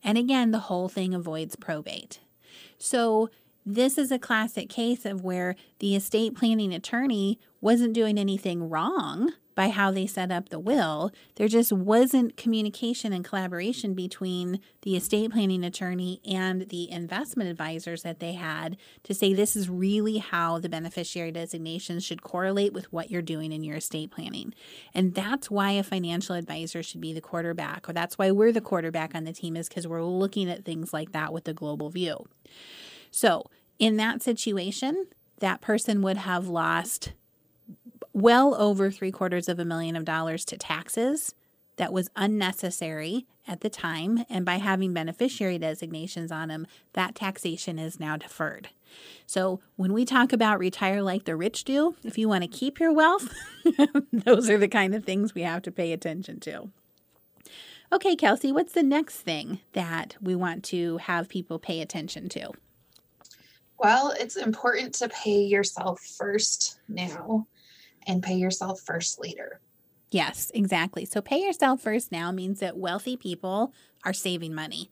And 0.03 0.17
again, 0.17 0.51
the 0.51 0.59
whole 0.59 0.87
thing 0.87 1.13
avoids 1.13 1.55
probate. 1.55 2.21
So 2.77 3.29
this 3.65 3.97
is 3.97 4.11
a 4.11 4.19
classic 4.19 4.69
case 4.69 5.05
of 5.05 5.23
where 5.23 5.55
the 5.79 5.95
estate 5.95 6.35
planning 6.35 6.73
attorney 6.73 7.37
wasn't 7.59 7.93
doing 7.93 8.17
anything 8.17 8.69
wrong 8.69 9.33
by 9.59 9.67
how 9.67 9.91
they 9.91 10.07
set 10.07 10.31
up 10.31 10.47
the 10.47 10.57
will. 10.57 11.11
There 11.35 11.49
just 11.49 11.73
wasn't 11.73 12.37
communication 12.37 13.11
and 13.11 13.25
collaboration 13.25 13.93
between 13.93 14.61
the 14.83 14.95
estate 14.95 15.31
planning 15.31 15.65
attorney 15.65 16.21
and 16.25 16.69
the 16.69 16.89
investment 16.89 17.49
advisors 17.49 18.03
that 18.03 18.21
they 18.21 18.35
had 18.35 18.77
to 19.03 19.13
say 19.13 19.33
this 19.33 19.57
is 19.57 19.69
really 19.69 20.19
how 20.19 20.59
the 20.59 20.69
beneficiary 20.69 21.33
designations 21.33 22.05
should 22.05 22.23
correlate 22.23 22.71
with 22.71 22.93
what 22.93 23.11
you're 23.11 23.21
doing 23.21 23.51
in 23.51 23.65
your 23.65 23.75
estate 23.75 24.11
planning. 24.11 24.53
And 24.93 25.13
that's 25.13 25.51
why 25.51 25.71
a 25.71 25.83
financial 25.83 26.37
advisor 26.37 26.81
should 26.81 27.01
be 27.01 27.11
the 27.11 27.19
quarterback, 27.19 27.89
or 27.89 27.91
that's 27.91 28.17
why 28.17 28.31
we're 28.31 28.53
the 28.53 28.61
quarterback 28.61 29.13
on 29.13 29.25
the 29.25 29.33
team, 29.33 29.57
is 29.57 29.67
because 29.67 29.85
we're 29.85 30.05
looking 30.05 30.49
at 30.49 30.63
things 30.63 30.93
like 30.93 31.11
that 31.11 31.33
with 31.33 31.45
a 31.49 31.53
global 31.53 31.89
view. 31.89 32.25
So, 33.11 33.43
in 33.77 33.97
that 33.97 34.21
situation, 34.21 35.07
that 35.39 35.59
person 35.59 36.01
would 36.01 36.17
have 36.17 36.47
lost 36.47 37.11
well 38.13 38.55
over 38.55 38.89
three 38.89 39.11
quarters 39.11 39.49
of 39.49 39.59
a 39.59 39.65
million 39.65 39.95
of 39.95 40.05
dollars 40.05 40.45
to 40.45 40.57
taxes 40.57 41.33
that 41.79 41.93
was 41.93 42.09
unnecessary 42.15 43.25
at 43.47 43.61
the 43.61 43.69
time, 43.69 44.25
and 44.29 44.45
by 44.45 44.55
having 44.55 44.93
beneficiary 44.93 45.57
designations 45.57 46.31
on 46.31 46.49
them, 46.49 46.67
that 46.93 47.15
taxation 47.15 47.79
is 47.79 47.99
now 47.99 48.17
deferred. 48.17 48.69
So, 49.25 49.61
when 49.75 49.93
we 49.93 50.03
talk 50.03 50.33
about 50.33 50.59
retire 50.59 51.01
like 51.01 51.23
the 51.23 51.35
rich 51.35 51.63
do, 51.63 51.95
if 52.03 52.17
you 52.17 52.27
want 52.27 52.43
to 52.43 52.47
keep 52.47 52.79
your 52.79 52.91
wealth, 52.91 53.33
those 54.13 54.49
are 54.49 54.57
the 54.57 54.67
kind 54.67 54.93
of 54.93 55.05
things 55.05 55.33
we 55.33 55.43
have 55.43 55.61
to 55.63 55.71
pay 55.71 55.93
attention 55.93 56.39
to. 56.41 56.69
Okay, 57.91 58.15
Kelsey, 58.15 58.51
what's 58.51 58.73
the 58.73 58.83
next 58.83 59.17
thing 59.17 59.61
that 59.73 60.15
we 60.21 60.35
want 60.35 60.63
to 60.65 60.97
have 60.97 61.29
people 61.29 61.59
pay 61.59 61.81
attention 61.81 62.29
to? 62.29 62.51
Well, 63.79 64.13
it's 64.19 64.35
important 64.35 64.93
to 64.95 65.09
pay 65.09 65.43
yourself 65.43 66.01
first 66.01 66.79
now 66.89 67.47
and 68.07 68.23
pay 68.23 68.35
yourself 68.35 68.81
first 68.81 69.19
later. 69.19 69.59
Yes, 70.11 70.51
exactly. 70.53 71.05
So 71.05 71.21
pay 71.21 71.41
yourself 71.41 71.81
first 71.81 72.11
now 72.11 72.31
means 72.31 72.59
that 72.59 72.77
wealthy 72.77 73.15
people 73.15 73.73
are 74.03 74.13
saving 74.13 74.55
money, 74.55 74.89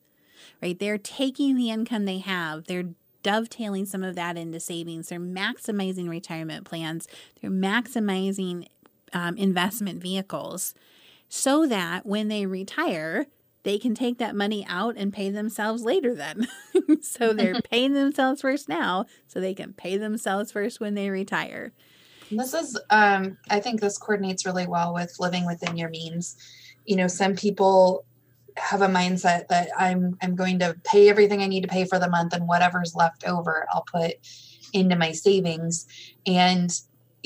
right? 0.61 0.77
They're 0.77 0.97
taking 0.97 1.55
the 1.55 1.69
income 1.69 2.05
they 2.05 2.19
have, 2.19 2.65
they're 2.65 2.89
dovetailing 3.23 3.85
some 3.85 4.03
of 4.03 4.15
that 4.15 4.37
into 4.37 4.59
savings, 4.59 5.09
they're 5.09 5.19
maximizing 5.19 6.07
retirement 6.07 6.65
plans, 6.65 7.07
they're 7.41 7.49
maximizing 7.49 8.67
um, 9.13 9.35
investment 9.37 10.01
vehicles 10.01 10.75
so 11.29 11.65
that 11.65 12.05
when 12.05 12.27
they 12.27 12.45
retire, 12.45 13.25
they 13.63 13.77
can 13.77 13.95
take 13.95 14.17
that 14.19 14.35
money 14.35 14.65
out 14.69 14.95
and 14.97 15.11
pay 15.11 15.29
themselves 15.29 15.83
later 15.83 16.15
then. 16.15 16.47
so 17.01 17.33
they're 17.33 17.61
paying 17.69 17.93
themselves 17.93 18.41
first 18.41 18.69
now 18.69 19.05
so 19.27 19.39
they 19.39 19.53
can 19.53 19.73
pay 19.73 19.97
themselves 19.97 20.51
first 20.51 20.79
when 20.79 20.93
they 20.93 21.09
retire. 21.09 21.73
This 22.31 22.53
is, 22.53 22.79
um, 22.89 23.37
I 23.49 23.59
think 23.59 23.79
this 23.79 23.97
coordinates 23.97 24.45
really 24.45 24.67
well 24.67 24.93
with 24.93 25.15
living 25.19 25.45
within 25.45 25.77
your 25.77 25.89
means. 25.89 26.35
You 26.85 26.97
know, 26.97 27.07
some 27.07 27.35
people 27.35 28.05
have 28.57 28.81
a 28.81 28.87
mindset 28.87 29.47
that 29.47 29.69
I'm 29.77 30.17
I'm 30.21 30.35
going 30.35 30.59
to 30.59 30.75
pay 30.83 31.09
everything 31.09 31.41
I 31.41 31.47
need 31.47 31.61
to 31.61 31.67
pay 31.67 31.85
for 31.85 31.99
the 31.99 32.09
month 32.09 32.33
and 32.33 32.47
whatever's 32.47 32.95
left 32.95 33.23
over 33.25 33.67
I'll 33.71 33.85
put 33.91 34.13
into 34.73 34.95
my 34.95 35.11
savings 35.11 35.85
and 36.25 36.71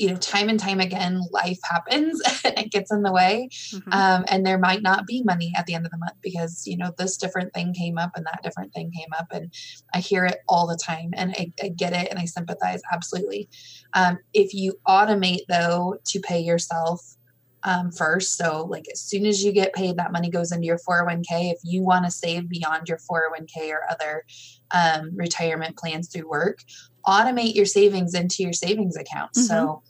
you 0.02 0.10
know 0.10 0.16
time 0.16 0.48
and 0.48 0.58
time 0.58 0.80
again 0.80 1.22
life 1.30 1.58
happens 1.62 2.20
and 2.44 2.58
it 2.58 2.72
gets 2.72 2.90
in 2.90 3.02
the 3.02 3.12
way 3.12 3.48
mm-hmm. 3.52 3.92
um, 3.92 4.24
and 4.28 4.44
there 4.44 4.58
might 4.58 4.82
not 4.82 5.06
be 5.06 5.22
money 5.22 5.52
at 5.56 5.64
the 5.66 5.74
end 5.74 5.86
of 5.86 5.92
the 5.92 5.98
month 5.98 6.16
because 6.20 6.66
you 6.66 6.76
know 6.76 6.92
this 6.98 7.16
different 7.16 7.54
thing 7.54 7.72
came 7.72 7.96
up 7.96 8.10
and 8.16 8.26
that 8.26 8.40
different 8.42 8.74
thing 8.74 8.90
came 8.90 9.12
up 9.16 9.26
and 9.30 9.54
i 9.94 10.00
hear 10.00 10.26
it 10.26 10.38
all 10.48 10.66
the 10.66 10.76
time 10.76 11.10
and 11.14 11.32
i, 11.38 11.52
I 11.62 11.68
get 11.68 11.92
it 11.92 12.08
and 12.10 12.18
i 12.18 12.24
sympathize 12.24 12.82
absolutely 12.92 13.48
um, 13.94 14.18
if 14.34 14.52
you 14.52 14.74
automate 14.88 15.46
though 15.48 15.96
to 16.06 16.20
pay 16.20 16.40
yourself 16.40 17.00
um, 17.64 17.92
first. 17.92 18.36
So, 18.36 18.66
like, 18.68 18.86
as 18.92 19.00
soon 19.00 19.24
as 19.24 19.44
you 19.44 19.52
get 19.52 19.72
paid, 19.72 19.96
that 19.96 20.10
money 20.10 20.28
goes 20.28 20.50
into 20.50 20.66
your 20.66 20.78
401k. 20.78 21.52
If 21.52 21.58
you 21.62 21.82
want 21.82 22.04
to 22.04 22.10
save 22.10 22.48
beyond 22.48 22.88
your 22.88 22.98
401k 22.98 23.70
or 23.70 23.82
other 23.88 24.24
um, 24.72 25.12
retirement 25.14 25.76
plans 25.76 26.08
through 26.08 26.28
work, 26.28 26.58
automate 27.06 27.54
your 27.54 27.66
savings 27.66 28.14
into 28.14 28.42
your 28.42 28.52
savings 28.52 28.96
account. 28.96 29.32
Mm-hmm. 29.32 29.42
So 29.42 29.82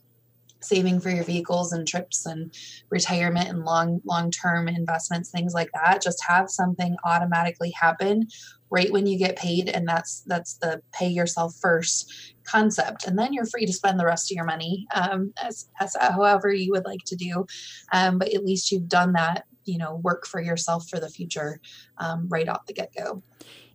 saving 0.64 1.00
for 1.00 1.11
your 1.11 1.25
vehicles 1.25 1.73
and 1.73 1.87
trips 1.87 2.26
and 2.26 2.54
retirement 2.90 3.49
and 3.49 3.64
long 3.64 4.00
long 4.04 4.31
term 4.31 4.69
investments 4.69 5.31
things 5.31 5.54
like 5.54 5.71
that 5.75 6.02
just 6.02 6.23
have 6.26 6.49
something 6.49 6.97
automatically 7.04 7.73
happen 7.78 8.26
right 8.71 8.92
when 8.92 9.07
you 9.07 9.19
get 9.19 9.37
paid 9.37 9.69
and 9.69 9.87
that's 9.87 10.23
that's 10.26 10.54
the 10.54 10.81
pay 10.92 11.09
yourself 11.09 11.54
first 11.61 12.33
concept. 12.45 13.07
And 13.07 13.19
then 13.19 13.33
you're 13.33 13.47
free 13.47 13.66
to 13.66 13.73
spend 13.73 13.99
the 13.99 14.07
rest 14.07 14.31
of 14.31 14.37
your 14.37 14.45
money 14.45 14.87
um, 14.95 15.33
as, 15.42 15.69
as 15.81 15.97
however 16.00 16.52
you 16.52 16.73
would 16.73 16.85
like 16.85 17.00
to 17.07 17.16
do. 17.16 17.47
Um, 17.92 18.19
but 18.19 18.35
at 18.35 18.45
least 18.45 18.73
you've 18.73 18.88
done 18.88 19.12
that 19.12 19.45
you 19.64 19.78
know 19.78 20.00
work 20.02 20.26
for 20.26 20.40
yourself 20.40 20.88
for 20.88 20.99
the 20.99 21.09
future 21.09 21.61
um, 21.99 22.28
right 22.28 22.49
off 22.49 22.66
the 22.66 22.73
get-go 22.73 23.23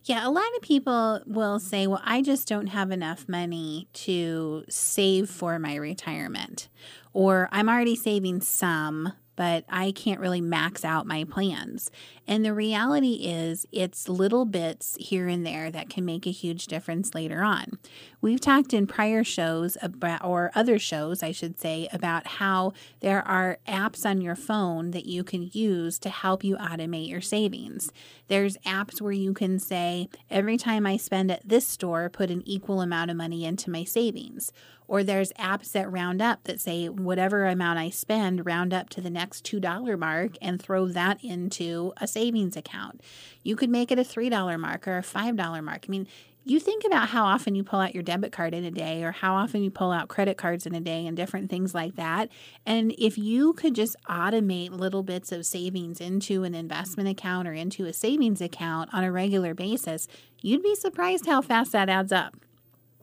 yeah, 0.08 0.26
a 0.26 0.30
lot 0.30 0.46
of 0.56 0.62
people 0.62 1.20
will 1.26 1.58
say, 1.58 1.86
well, 1.86 2.00
I 2.02 2.22
just 2.22 2.48
don't 2.48 2.68
have 2.68 2.90
enough 2.90 3.28
money 3.28 3.88
to 3.92 4.64
save 4.68 5.28
for 5.28 5.58
my 5.58 5.74
retirement. 5.74 6.68
Or 7.12 7.48
I'm 7.52 7.68
already 7.68 7.94
saving 7.94 8.40
some, 8.40 9.12
but 9.38 9.64
I 9.68 9.92
can't 9.92 10.18
really 10.18 10.40
max 10.40 10.84
out 10.84 11.06
my 11.06 11.22
plans. 11.22 11.92
And 12.26 12.44
the 12.44 12.52
reality 12.52 13.20
is, 13.22 13.66
it's 13.70 14.08
little 14.08 14.44
bits 14.44 14.96
here 14.98 15.28
and 15.28 15.46
there 15.46 15.70
that 15.70 15.88
can 15.88 16.04
make 16.04 16.26
a 16.26 16.32
huge 16.32 16.66
difference 16.66 17.14
later 17.14 17.42
on. 17.42 17.78
We've 18.20 18.40
talked 18.40 18.74
in 18.74 18.88
prior 18.88 19.22
shows 19.22 19.78
about, 19.80 20.24
or 20.24 20.50
other 20.56 20.76
shows, 20.80 21.22
I 21.22 21.30
should 21.30 21.60
say, 21.60 21.86
about 21.92 22.26
how 22.26 22.72
there 22.98 23.22
are 23.28 23.58
apps 23.68 24.04
on 24.04 24.20
your 24.20 24.34
phone 24.34 24.90
that 24.90 25.06
you 25.06 25.22
can 25.22 25.48
use 25.52 26.00
to 26.00 26.10
help 26.10 26.42
you 26.42 26.56
automate 26.56 27.08
your 27.08 27.20
savings. 27.20 27.92
There's 28.26 28.56
apps 28.66 29.00
where 29.00 29.12
you 29.12 29.34
can 29.34 29.60
say, 29.60 30.08
every 30.28 30.56
time 30.56 30.84
I 30.84 30.96
spend 30.96 31.30
at 31.30 31.48
this 31.48 31.64
store, 31.64 32.08
put 32.08 32.32
an 32.32 32.42
equal 32.44 32.80
amount 32.80 33.12
of 33.12 33.16
money 33.16 33.44
into 33.44 33.70
my 33.70 33.84
savings 33.84 34.52
or 34.88 35.04
there's 35.04 35.32
apps 35.34 35.70
that 35.72 35.92
round 35.92 36.20
up 36.20 36.42
that 36.44 36.60
say 36.60 36.88
whatever 36.88 37.44
amount 37.44 37.78
I 37.78 37.90
spend, 37.90 38.46
round 38.46 38.72
up 38.72 38.88
to 38.90 39.00
the 39.00 39.10
next 39.10 39.44
$2 39.44 39.98
mark 39.98 40.32
and 40.40 40.60
throw 40.60 40.88
that 40.88 41.22
into 41.22 41.92
a 41.98 42.08
savings 42.08 42.56
account. 42.56 43.02
You 43.44 43.54
could 43.54 43.70
make 43.70 43.92
it 43.92 43.98
a 43.98 44.02
$3 44.02 44.58
mark 44.58 44.88
or 44.88 44.98
a 44.98 45.02
$5 45.02 45.62
mark. 45.62 45.84
I 45.86 45.90
mean, 45.90 46.08
you 46.44 46.58
think 46.58 46.82
about 46.86 47.10
how 47.10 47.26
often 47.26 47.54
you 47.54 47.62
pull 47.62 47.80
out 47.80 47.92
your 47.92 48.02
debit 48.02 48.32
card 48.32 48.54
in 48.54 48.64
a 48.64 48.70
day 48.70 49.04
or 49.04 49.12
how 49.12 49.34
often 49.34 49.62
you 49.62 49.70
pull 49.70 49.92
out 49.92 50.08
credit 50.08 50.38
cards 50.38 50.64
in 50.66 50.74
a 50.74 50.80
day 50.80 51.06
and 51.06 51.14
different 51.14 51.50
things 51.50 51.74
like 51.74 51.96
that. 51.96 52.30
And 52.64 52.94
if 52.96 53.18
you 53.18 53.52
could 53.52 53.74
just 53.74 53.96
automate 54.08 54.70
little 54.70 55.02
bits 55.02 55.30
of 55.30 55.44
savings 55.44 56.00
into 56.00 56.44
an 56.44 56.54
investment 56.54 57.06
account 57.06 57.46
or 57.46 57.52
into 57.52 57.84
a 57.84 57.92
savings 57.92 58.40
account 58.40 58.88
on 58.94 59.04
a 59.04 59.12
regular 59.12 59.52
basis, 59.52 60.08
you'd 60.40 60.62
be 60.62 60.74
surprised 60.74 61.26
how 61.26 61.42
fast 61.42 61.72
that 61.72 61.90
adds 61.90 62.12
up. 62.12 62.34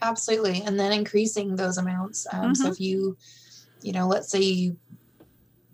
Absolutely. 0.01 0.61
And 0.63 0.79
then 0.79 0.91
increasing 0.91 1.55
those 1.55 1.77
amounts. 1.77 2.27
Um, 2.31 2.41
mm-hmm. 2.41 2.53
So 2.53 2.67
if 2.69 2.79
you, 2.79 3.17
you 3.81 3.91
know, 3.91 4.07
let's 4.07 4.29
say 4.29 4.41
you 4.41 4.77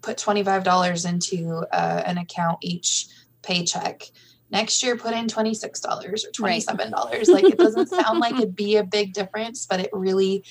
put 0.01 0.17
$25 0.17 1.09
into 1.09 1.65
uh, 1.71 2.03
an 2.05 2.17
account 2.17 2.59
each 2.61 3.07
paycheck. 3.41 4.03
Next 4.51 4.83
year, 4.83 4.97
put 4.97 5.13
in 5.13 5.27
$26 5.27 6.05
or 6.05 6.13
$27. 6.13 6.91
Right. 7.01 7.27
like 7.27 7.43
it 7.45 7.57
doesn't 7.57 7.87
sound 7.87 8.19
like 8.19 8.35
it'd 8.35 8.55
be 8.55 8.77
a 8.77 8.83
big 8.83 9.13
difference, 9.13 9.65
but 9.65 9.79
it 9.79 9.89
really 9.93 10.43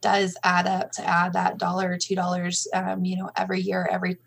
does 0.00 0.36
add 0.42 0.66
up 0.66 0.90
to 0.92 1.06
add 1.06 1.32
that 1.34 1.58
dollar 1.58 1.92
or 1.92 1.98
two 1.98 2.16
dollars, 2.16 2.66
um, 2.74 3.04
you 3.04 3.16
know, 3.16 3.30
every 3.36 3.60
year, 3.60 3.88
every 3.90 4.18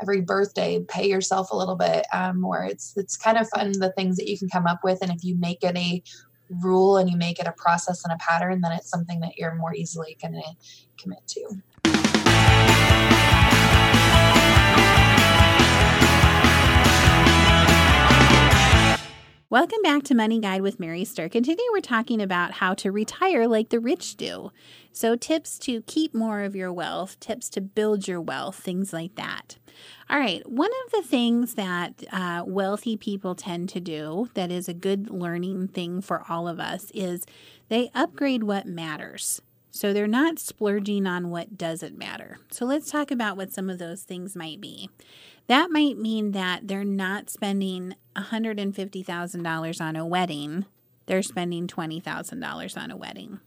every 0.00 0.20
birthday 0.20 0.80
pay 0.88 1.08
yourself 1.08 1.50
a 1.50 1.56
little 1.56 1.76
bit 1.76 2.06
um, 2.12 2.40
more 2.40 2.64
it's 2.64 2.96
it's 2.96 3.16
kind 3.16 3.36
of 3.36 3.48
fun 3.50 3.72
the 3.72 3.92
things 3.92 4.16
that 4.16 4.28
you 4.28 4.38
can 4.38 4.48
come 4.48 4.66
up 4.66 4.80
with 4.82 4.98
and 5.02 5.10
if 5.10 5.22
you 5.22 5.36
make 5.36 5.62
it 5.62 5.76
a 5.76 6.02
rule 6.50 6.96
and 6.96 7.08
you 7.08 7.16
make 7.16 7.38
it 7.38 7.46
a 7.46 7.52
process 7.52 8.04
and 8.04 8.12
a 8.12 8.16
pattern, 8.16 8.60
then 8.60 8.72
it's 8.72 8.90
something 8.90 9.20
that 9.20 9.38
you're 9.38 9.54
more 9.54 9.74
easily 9.74 10.16
going 10.20 10.34
to 10.34 10.42
commit 11.00 11.26
to. 11.28 11.62
Welcome 19.50 19.82
back 19.82 20.04
to 20.04 20.14
Money 20.14 20.38
Guide 20.38 20.62
with 20.62 20.78
Mary 20.78 21.04
Stirk, 21.04 21.34
and 21.34 21.44
today 21.44 21.64
we're 21.72 21.80
talking 21.80 22.22
about 22.22 22.52
how 22.52 22.72
to 22.74 22.92
retire 22.92 23.48
like 23.48 23.70
the 23.70 23.80
rich 23.80 24.16
do. 24.16 24.52
So, 24.92 25.16
tips 25.16 25.58
to 25.58 25.82
keep 25.88 26.14
more 26.14 26.42
of 26.42 26.54
your 26.54 26.72
wealth, 26.72 27.18
tips 27.18 27.48
to 27.50 27.60
build 27.60 28.06
your 28.06 28.20
wealth, 28.20 28.54
things 28.54 28.92
like 28.92 29.16
that. 29.16 29.58
All 30.08 30.20
right, 30.20 30.48
one 30.48 30.70
of 30.86 30.92
the 30.92 31.02
things 31.02 31.54
that 31.54 32.04
uh, 32.12 32.44
wealthy 32.46 32.96
people 32.96 33.34
tend 33.34 33.68
to 33.70 33.80
do 33.80 34.28
that 34.34 34.52
is 34.52 34.68
a 34.68 34.72
good 34.72 35.10
learning 35.10 35.66
thing 35.66 36.00
for 36.00 36.22
all 36.28 36.46
of 36.46 36.60
us 36.60 36.92
is 36.94 37.26
they 37.68 37.90
upgrade 37.92 38.44
what 38.44 38.66
matters. 38.66 39.42
So 39.72 39.92
they're 39.92 40.06
not 40.06 40.38
splurging 40.38 41.06
on 41.06 41.30
what 41.30 41.56
doesn't 41.56 41.98
matter. 41.98 42.38
So 42.50 42.66
let's 42.66 42.90
talk 42.90 43.10
about 43.10 43.36
what 43.36 43.52
some 43.52 43.70
of 43.70 43.78
those 43.78 44.02
things 44.02 44.36
might 44.36 44.60
be. 44.60 44.90
That 45.50 45.72
might 45.72 45.98
mean 45.98 46.30
that 46.30 46.68
they're 46.68 46.84
not 46.84 47.28
spending 47.28 47.96
$150,000 48.14 49.80
on 49.80 49.96
a 49.96 50.06
wedding, 50.06 50.64
they're 51.06 51.24
spending 51.24 51.66
$20,000 51.66 52.80
on 52.80 52.90
a 52.92 52.96
wedding 52.96 53.40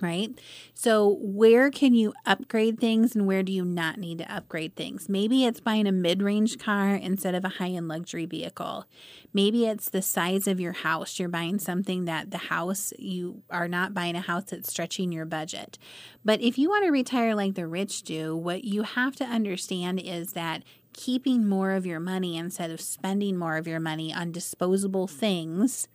right? 0.00 0.30
So, 0.74 1.18
where 1.20 1.70
can 1.70 1.94
you 1.94 2.14
upgrade 2.26 2.80
things 2.80 3.14
and 3.14 3.26
where 3.26 3.42
do 3.42 3.52
you 3.52 3.64
not 3.64 3.98
need 3.98 4.18
to 4.18 4.34
upgrade 4.34 4.74
things? 4.74 5.08
Maybe 5.08 5.44
it's 5.44 5.60
buying 5.60 5.86
a 5.86 5.92
mid 5.92 6.22
range 6.22 6.58
car 6.58 6.94
instead 6.94 7.34
of 7.34 7.44
a 7.44 7.50
high 7.50 7.70
end 7.70 7.88
luxury 7.88 8.26
vehicle. 8.26 8.86
Maybe 9.32 9.66
it's 9.66 9.90
the 9.90 10.02
size 10.02 10.48
of 10.48 10.58
your 10.58 10.72
house. 10.72 11.18
You're 11.18 11.28
buying 11.28 11.58
something 11.58 12.06
that 12.06 12.30
the 12.30 12.38
house, 12.38 12.92
you 12.98 13.42
are 13.50 13.68
not 13.68 13.94
buying 13.94 14.16
a 14.16 14.20
house 14.20 14.44
that's 14.44 14.70
stretching 14.70 15.12
your 15.12 15.26
budget. 15.26 15.78
But 16.24 16.40
if 16.40 16.58
you 16.58 16.68
want 16.68 16.84
to 16.84 16.90
retire 16.90 17.34
like 17.34 17.54
the 17.54 17.66
rich 17.66 18.02
do, 18.02 18.36
what 18.36 18.64
you 18.64 18.82
have 18.82 19.16
to 19.16 19.24
understand 19.24 20.00
is 20.00 20.32
that 20.32 20.62
keeping 20.92 21.48
more 21.48 21.72
of 21.72 21.86
your 21.86 22.00
money 22.00 22.36
instead 22.36 22.70
of 22.70 22.80
spending 22.80 23.36
more 23.36 23.56
of 23.56 23.66
your 23.66 23.80
money 23.80 24.12
on 24.12 24.32
disposable 24.32 25.06
things 25.06 25.88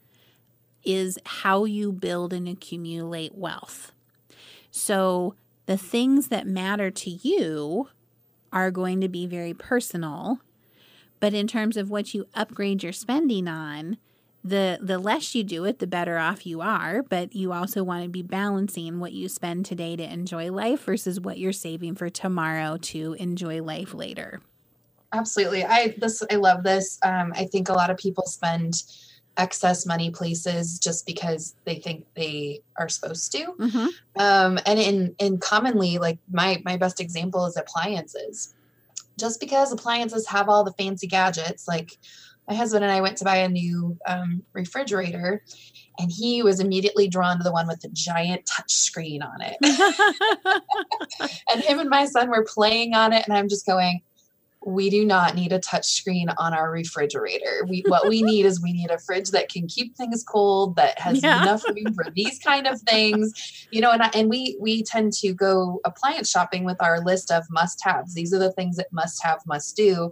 is 0.83 1.17
how 1.25 1.65
you 1.65 1.91
build 1.91 2.33
and 2.33 2.47
accumulate 2.47 3.35
wealth. 3.35 3.91
So 4.71 5.35
the 5.65 5.77
things 5.77 6.27
that 6.27 6.45
matter 6.47 6.91
to 6.91 7.09
you 7.09 7.89
are 8.53 8.71
going 8.71 9.01
to 9.01 9.09
be 9.09 9.25
very 9.25 9.53
personal, 9.53 10.39
But 11.19 11.33
in 11.33 11.47
terms 11.47 11.77
of 11.77 11.89
what 11.89 12.13
you 12.13 12.27
upgrade 12.35 12.83
your 12.83 12.93
spending 12.93 13.47
on, 13.47 13.97
the 14.43 14.77
the 14.81 14.99
less 14.99 15.33
you 15.33 15.43
do 15.43 15.65
it, 15.65 15.79
the 15.79 15.87
better 15.87 16.17
off 16.19 16.45
you 16.45 16.61
are. 16.61 17.01
But 17.01 17.33
you 17.35 17.51
also 17.51 17.83
want 17.83 18.03
to 18.03 18.09
be 18.09 18.21
balancing 18.21 18.99
what 18.99 19.11
you 19.11 19.27
spend 19.27 19.65
today 19.65 19.95
to 19.95 20.03
enjoy 20.03 20.51
life 20.51 20.83
versus 20.83 21.19
what 21.19 21.39
you're 21.39 21.51
saving 21.51 21.95
for 21.95 22.09
tomorrow 22.09 22.77
to 22.77 23.13
enjoy 23.13 23.63
life 23.63 23.93
later. 23.93 24.41
Absolutely, 25.15 25.63
I 25.63 25.95
this 25.97 26.21
I 26.29 26.35
love 26.35 26.63
this. 26.63 26.99
Um, 27.01 27.31
I 27.35 27.45
think 27.45 27.69
a 27.69 27.73
lot 27.73 27.89
of 27.89 27.97
people 27.97 28.25
spend 28.25 28.83
excess 29.37 29.85
money 29.85 30.09
places 30.11 30.77
just 30.77 31.05
because 31.05 31.55
they 31.65 31.75
think 31.75 32.05
they 32.15 32.61
are 32.77 32.89
supposed 32.89 33.31
to. 33.31 33.45
Mm-hmm. 33.57 33.87
Um, 34.19 34.59
and 34.65 34.79
in 34.79 35.15
in 35.19 35.37
commonly, 35.37 35.97
like 35.99 36.19
my 36.29 36.61
my 36.65 36.75
best 36.75 36.99
example 36.99 37.45
is 37.45 37.55
appliances. 37.55 38.53
Just 39.17 39.39
because 39.39 39.71
appliances 39.71 40.27
have 40.27 40.49
all 40.49 40.65
the 40.65 40.73
fancy 40.73 41.07
gadgets, 41.07 41.65
like 41.65 41.97
my 42.49 42.53
husband 42.53 42.83
and 42.83 42.91
I 42.91 42.99
went 42.99 43.17
to 43.19 43.23
buy 43.23 43.37
a 43.37 43.47
new 43.47 43.97
um, 44.05 44.43
refrigerator, 44.51 45.41
and 45.97 46.11
he 46.11 46.43
was 46.43 46.59
immediately 46.59 47.07
drawn 47.07 47.37
to 47.37 47.43
the 47.43 47.53
one 47.53 47.67
with 47.67 47.79
the 47.79 47.89
giant 47.93 48.45
touch 48.45 48.73
screen 48.73 49.21
on 49.21 49.37
it. 49.39 49.55
and 51.53 51.63
him 51.63 51.79
and 51.79 51.89
my 51.89 52.05
son 52.05 52.29
were 52.29 52.43
playing 52.43 52.93
on 52.93 53.13
it, 53.13 53.25
and 53.25 53.37
I'm 53.37 53.47
just 53.47 53.65
going, 53.65 54.01
we 54.65 54.89
do 54.89 55.05
not 55.05 55.35
need 55.35 55.51
a 55.51 55.59
touch 55.59 55.85
screen 55.85 56.27
on 56.39 56.53
our 56.53 56.71
refrigerator. 56.71 57.65
We 57.69 57.83
what 57.87 58.09
we 58.09 58.21
need 58.23 58.45
is 58.45 58.61
we 58.61 58.73
need 58.73 58.89
a 58.89 58.97
fridge 58.97 59.29
that 59.29 59.47
can 59.47 59.67
keep 59.67 59.95
things 59.95 60.23
cold, 60.23 60.75
that 60.75 60.99
has 60.99 61.21
yeah. 61.21 61.43
enough 61.43 61.63
room 61.65 61.93
for 61.93 62.05
these 62.15 62.39
kind 62.39 62.65
of 62.65 62.81
things. 62.81 63.67
You 63.71 63.81
know, 63.81 63.91
and 63.91 64.01
I, 64.01 64.09
and 64.15 64.29
we 64.29 64.57
we 64.59 64.83
tend 64.83 65.13
to 65.13 65.33
go 65.33 65.79
appliance 65.85 66.29
shopping 66.29 66.63
with 66.65 66.81
our 66.81 66.99
list 66.99 67.31
of 67.31 67.43
must-haves. 67.51 68.15
These 68.15 68.33
are 68.33 68.39
the 68.39 68.51
things 68.53 68.75
that 68.77 68.87
must 68.91 69.23
have, 69.23 69.39
must 69.45 69.75
do. 69.75 70.11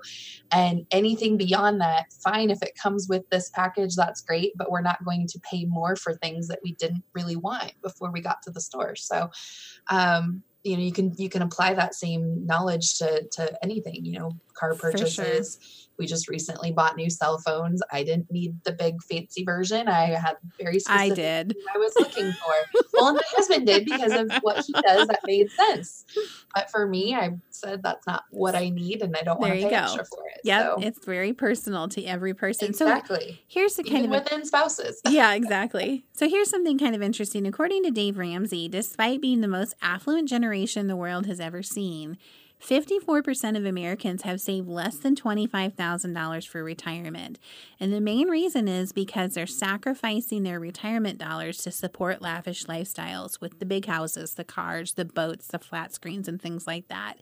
And 0.51 0.85
anything 0.91 1.35
beyond 1.35 1.81
that, 1.81 2.13
fine 2.23 2.51
if 2.51 2.61
it 2.61 2.77
comes 2.81 3.07
with 3.09 3.27
this 3.31 3.49
package, 3.49 3.95
that's 3.95 4.21
great, 4.21 4.53
but 4.55 4.69
we're 4.69 4.81
not 4.81 5.03
going 5.03 5.27
to 5.27 5.39
pay 5.39 5.65
more 5.65 5.95
for 5.95 6.13
things 6.13 6.47
that 6.47 6.59
we 6.63 6.73
didn't 6.73 7.03
really 7.15 7.35
want 7.35 7.73
before 7.81 8.11
we 8.11 8.21
got 8.21 8.43
to 8.43 8.51
the 8.51 8.61
store. 8.61 8.95
So 8.95 9.31
um 9.89 10.43
you 10.63 10.77
know 10.77 10.83
you 10.83 10.91
can 10.91 11.13
you 11.17 11.29
can 11.29 11.41
apply 11.41 11.73
that 11.73 11.93
same 11.93 12.45
knowledge 12.45 12.97
to 12.97 13.27
to 13.31 13.63
anything 13.63 14.05
you 14.05 14.17
know 14.19 14.31
car 14.53 14.73
purchases. 14.75 15.59
We 15.97 16.05
just 16.05 16.27
recently 16.27 16.71
bought 16.71 16.95
new 16.95 17.09
cell 17.09 17.37
phones. 17.37 17.81
I 17.91 18.03
didn't 18.03 18.31
need 18.31 18.55
the 18.63 18.71
big 18.71 19.01
fancy 19.03 19.43
version. 19.43 19.87
I 19.87 20.07
had 20.07 20.35
very 20.59 20.79
specific 20.79 21.11
i 21.11 21.15
did 21.15 21.55
i 21.73 21.77
was 21.77 21.93
looking 21.99 22.31
for. 22.31 22.83
Well 22.93 23.13
my 23.13 23.21
husband 23.29 23.65
did 23.65 23.85
because 23.85 24.11
of 24.13 24.31
what 24.41 24.65
he 24.65 24.73
does 24.73 25.07
that 25.07 25.19
made 25.25 25.49
sense. 25.51 26.05
But 26.53 26.69
for 26.71 26.87
me 26.87 27.15
i 27.15 27.31
said 27.49 27.81
that's 27.83 28.05
not 28.07 28.23
what 28.29 28.55
i 28.55 28.69
need 28.69 29.01
and 29.01 29.15
i 29.15 29.21
don't 29.21 29.39
want 29.39 29.53
to 29.53 29.59
pay 29.59 29.69
go. 29.69 29.75
extra 29.75 30.05
for 30.05 30.25
it 30.27 30.41
yeah 30.43 30.63
so. 30.63 30.77
it's 30.81 31.05
very 31.05 31.33
personal 31.33 31.87
to 31.89 32.03
every 32.03 32.33
person. 32.33 32.69
Exactly. 32.69 33.31
so 33.31 33.43
here's 33.47 33.75
the 33.75 33.83
kind 33.83 34.05
Even 34.05 34.13
of 34.13 34.23
within 34.23 34.45
spouses. 34.45 35.01
Yeah 35.09 35.33
exactly. 35.33 36.05
So 36.13 36.27
here's 36.27 36.49
something 36.49 36.79
kind 36.79 36.95
of 36.95 37.01
interesting. 37.01 37.45
According 37.45 37.83
to 37.83 37.91
dave 37.91 38.17
ramsey 38.17 38.67
despite 38.67 39.21
being 39.21 39.41
the 39.41 39.47
most 39.47 39.75
affluent 39.81 40.27
generation 40.29 40.87
the 40.87 40.95
world 40.95 41.25
has 41.25 41.39
ever 41.39 41.63
seen 41.63 42.17
54% 42.63 43.57
of 43.57 43.65
Americans 43.65 44.21
have 44.21 44.39
saved 44.39 44.69
less 44.69 44.95
than 44.95 45.15
$25,000 45.15 46.47
for 46.47 46.63
retirement. 46.63 47.37
And 47.79 47.91
the 47.91 47.99
main 47.99 48.29
reason 48.29 48.69
is 48.69 48.93
because 48.93 49.33
they're 49.33 49.45
sacrificing 49.45 50.43
their 50.43 50.61
retirement 50.61 51.19
dollars 51.19 51.57
to 51.59 51.71
support 51.71 52.21
lavish 52.21 52.65
lifestyles 52.65 53.41
with 53.41 53.59
the 53.59 53.65
big 53.65 53.85
houses, 53.87 54.35
the 54.35 54.45
cars, 54.45 54.93
the 54.93 55.03
boats, 55.03 55.47
the 55.47 55.59
flat 55.59 55.93
screens, 55.93 56.27
and 56.29 56.41
things 56.41 56.65
like 56.65 56.87
that. 56.87 57.15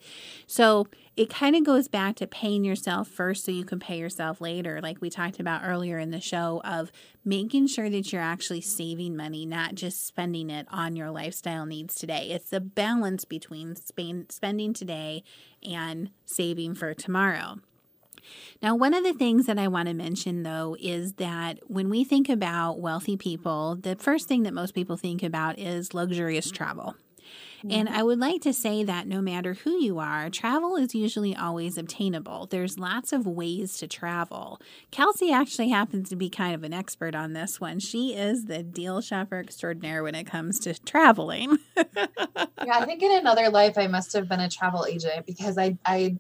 So 0.46 0.88
it 1.18 1.30
kind 1.30 1.56
of 1.56 1.66
goes 1.66 1.88
back 1.88 2.16
to 2.16 2.28
paying 2.28 2.64
yourself 2.64 3.08
first 3.08 3.44
so 3.44 3.52
you 3.52 3.66
can 3.66 3.80
pay 3.80 3.98
yourself 3.98 4.40
later, 4.40 4.80
like 4.82 5.02
we 5.02 5.10
talked 5.10 5.40
about 5.40 5.62
earlier 5.66 5.98
in 5.98 6.12
the 6.12 6.22
show, 6.22 6.62
of 6.64 6.92
making 7.26 7.68
sure 7.68 7.90
that 7.90 8.14
you're 8.14 8.22
actually 8.22 8.62
saving 8.62 9.18
money, 9.18 9.46
not 9.46 9.76
just 9.76 10.08
spending 10.08 10.50
it 10.50 10.68
on 10.72 10.96
your 10.96 11.12
lifestyle 11.12 11.66
needs 11.66 11.96
today. 11.96 12.30
It's 12.32 12.50
the 12.50 12.62
balance 12.62 13.26
between 13.26 13.76
spending 13.76 14.74
today 14.74 15.24
and 15.62 16.12
saving 16.26 16.76
for 16.76 16.94
tomorrow. 16.94 17.58
Now, 18.62 18.76
one 18.76 18.94
of 18.94 19.04
the 19.04 19.14
things 19.14 19.48
that 19.48 19.58
I 19.58 19.68
want 19.68 19.88
to 19.88 19.94
mention 19.94 20.44
though 20.44 20.78
is 20.80 21.14
that 21.14 21.60
when 21.68 21.90
we 21.90 22.04
think 22.04 22.30
about 22.30 22.80
wealthy 22.80 23.18
people, 23.18 23.76
the 23.76 23.96
first 23.96 24.28
thing 24.28 24.44
that 24.44 24.54
most 24.54 24.74
people 24.74 24.96
think 24.96 25.24
about 25.24 25.60
is 25.60 25.94
luxurious 25.94 26.52
travel. 26.52 26.96
And 27.70 27.90
I 27.90 28.04
would 28.04 28.20
like 28.20 28.42
to 28.42 28.54
say 28.54 28.84
that 28.84 29.08
no 29.08 29.22
matter 29.22 29.54
who 29.54 29.82
you 29.82 30.00
are, 30.00 30.30
travel 30.30 30.76
is 30.76 30.96
usually 30.96 31.36
always 31.36 31.78
obtainable. 31.78 32.48
There's 32.48 32.80
lots 32.80 33.14
of 33.14 33.28
ways 33.28 33.78
to 33.78 33.88
travel. 33.88 34.60
Kelsey 34.90 35.32
actually 35.32 35.70
happens 35.70 36.10
to 36.10 36.16
be 36.16 36.30
kind 36.30 36.56
of 36.56 36.64
an 36.64 36.74
expert 36.74 37.16
on 37.16 37.34
this 37.34 37.60
one. 37.60 37.80
She 37.80 38.16
is 38.16 38.46
the 38.46 38.64
deal 38.64 39.02
shopper 39.02 39.40
extraordinaire 39.40 40.04
when 40.04 40.16
it 40.16 40.26
comes 40.26 40.60
to 40.60 40.74
traveling. 40.74 41.58
yeah, 41.78 42.08
I 42.58 42.86
think 42.86 43.04
in 43.04 43.12
another 43.12 43.50
life 43.50 43.78
I 43.78 43.88
must 43.88 44.14
have 44.14 44.28
been 44.28 44.40
a 44.40 44.50
travel 44.50 44.86
agent 44.86 45.26
because 45.26 45.58
I 45.58 45.78
I 45.86 46.18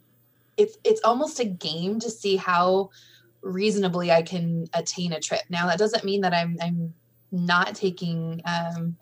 it's 0.57 0.77
it's 0.83 1.01
almost 1.03 1.39
a 1.39 1.45
game 1.45 1.99
to 1.99 2.09
see 2.09 2.35
how 2.35 2.89
reasonably 3.41 4.11
I 4.11 4.21
can 4.21 4.67
attain 4.73 5.13
a 5.13 5.19
trip. 5.19 5.41
Now 5.49 5.67
that 5.67 5.79
doesn't 5.79 6.03
mean 6.03 6.21
that 6.21 6.33
I'm 6.33 6.57
I'm 6.61 6.93
not 7.31 7.75
taking 7.75 8.41
um 8.45 8.97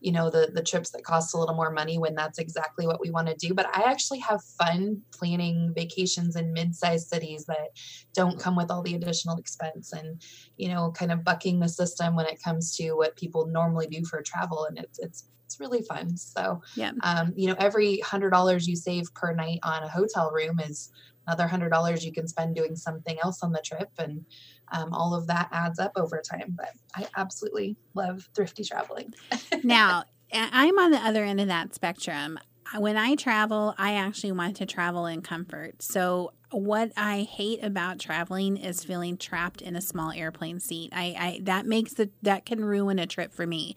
you 0.00 0.12
know 0.12 0.30
the 0.30 0.50
the 0.52 0.62
trips 0.62 0.90
that 0.90 1.04
cost 1.04 1.34
a 1.34 1.38
little 1.38 1.54
more 1.54 1.70
money 1.70 1.98
when 1.98 2.14
that's 2.14 2.38
exactly 2.38 2.86
what 2.86 3.00
we 3.00 3.10
want 3.10 3.28
to 3.28 3.34
do. 3.34 3.54
But 3.54 3.66
i 3.74 3.82
actually 3.90 4.18
have 4.20 4.42
fun 4.58 5.02
planning 5.12 5.72
vacations 5.74 6.36
in 6.36 6.52
mid-sized 6.52 7.08
cities 7.08 7.46
that 7.46 7.70
don't 8.14 8.36
mm. 8.36 8.40
come 8.40 8.56
with 8.56 8.70
all 8.70 8.82
the 8.82 8.94
additional 8.94 9.38
expense 9.38 9.92
and 9.92 10.22
you 10.56 10.68
know 10.68 10.92
kind 10.92 11.12
of 11.12 11.24
bucking 11.24 11.60
the 11.60 11.68
system 11.68 12.14
when 12.14 12.26
it 12.26 12.42
comes 12.42 12.76
to 12.76 12.92
what 12.92 13.16
people 13.16 13.46
normally 13.46 13.86
do 13.86 14.04
for 14.04 14.22
travel. 14.22 14.66
And 14.66 14.78
it's 14.78 14.98
it's 14.98 15.28
it's 15.46 15.58
really 15.60 15.82
fun 15.82 16.16
so 16.16 16.60
yeah 16.74 16.92
um, 17.02 17.32
you 17.36 17.48
know 17.48 17.56
every 17.58 17.98
hundred 18.00 18.30
dollars 18.30 18.68
you 18.68 18.76
save 18.76 19.12
per 19.14 19.32
night 19.32 19.58
on 19.62 19.82
a 19.82 19.88
hotel 19.88 20.30
room 20.30 20.60
is 20.60 20.90
another 21.26 21.48
hundred 21.48 21.70
dollars 21.70 22.04
you 22.04 22.12
can 22.12 22.28
spend 22.28 22.54
doing 22.54 22.76
something 22.76 23.16
else 23.22 23.42
on 23.42 23.52
the 23.52 23.62
trip 23.64 23.88
and 23.98 24.24
um, 24.72 24.92
all 24.92 25.14
of 25.14 25.26
that 25.26 25.48
adds 25.52 25.78
up 25.78 25.92
over 25.96 26.20
time. 26.20 26.56
But 26.56 26.70
I 26.94 27.06
absolutely 27.16 27.76
love 27.94 28.28
thrifty 28.34 28.64
traveling. 28.64 29.14
now, 29.62 30.04
I'm 30.32 30.78
on 30.78 30.90
the 30.90 30.98
other 30.98 31.24
end 31.24 31.40
of 31.40 31.48
that 31.48 31.74
spectrum. 31.74 32.38
When 32.76 32.96
I 32.96 33.14
travel, 33.14 33.74
I 33.78 33.94
actually 33.94 34.32
want 34.32 34.56
to 34.56 34.66
travel 34.66 35.06
in 35.06 35.22
comfort. 35.22 35.82
So 35.82 36.32
what 36.50 36.92
I 36.96 37.22
hate 37.22 37.62
about 37.62 37.98
traveling 37.98 38.56
is 38.56 38.84
feeling 38.84 39.16
trapped 39.16 39.60
in 39.60 39.74
a 39.74 39.80
small 39.80 40.12
airplane 40.12 40.60
seat. 40.60 40.92
I, 40.94 41.14
I 41.18 41.40
that 41.42 41.66
makes 41.66 41.94
the 41.94 42.10
that 42.22 42.46
can 42.46 42.64
ruin 42.64 42.98
a 42.98 43.06
trip 43.06 43.32
for 43.32 43.46
me. 43.46 43.74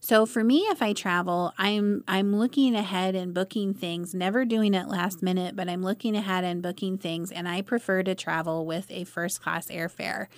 So 0.00 0.24
for 0.24 0.44
me, 0.44 0.60
if 0.68 0.80
I 0.80 0.92
travel, 0.92 1.52
I'm 1.58 2.04
I'm 2.06 2.36
looking 2.36 2.74
ahead 2.74 3.14
and 3.14 3.34
booking 3.34 3.74
things, 3.74 4.14
never 4.14 4.44
doing 4.44 4.72
it 4.74 4.88
last 4.88 5.22
minute, 5.22 5.56
but 5.56 5.68
I'm 5.68 5.82
looking 5.82 6.16
ahead 6.16 6.44
and 6.44 6.62
booking 6.62 6.96
things, 6.98 7.32
and 7.32 7.48
I 7.48 7.60
prefer 7.60 8.02
to 8.04 8.14
travel 8.14 8.66
with 8.66 8.90
a 8.90 9.04
first 9.04 9.42
class 9.42 9.66
airfare. 9.66 10.28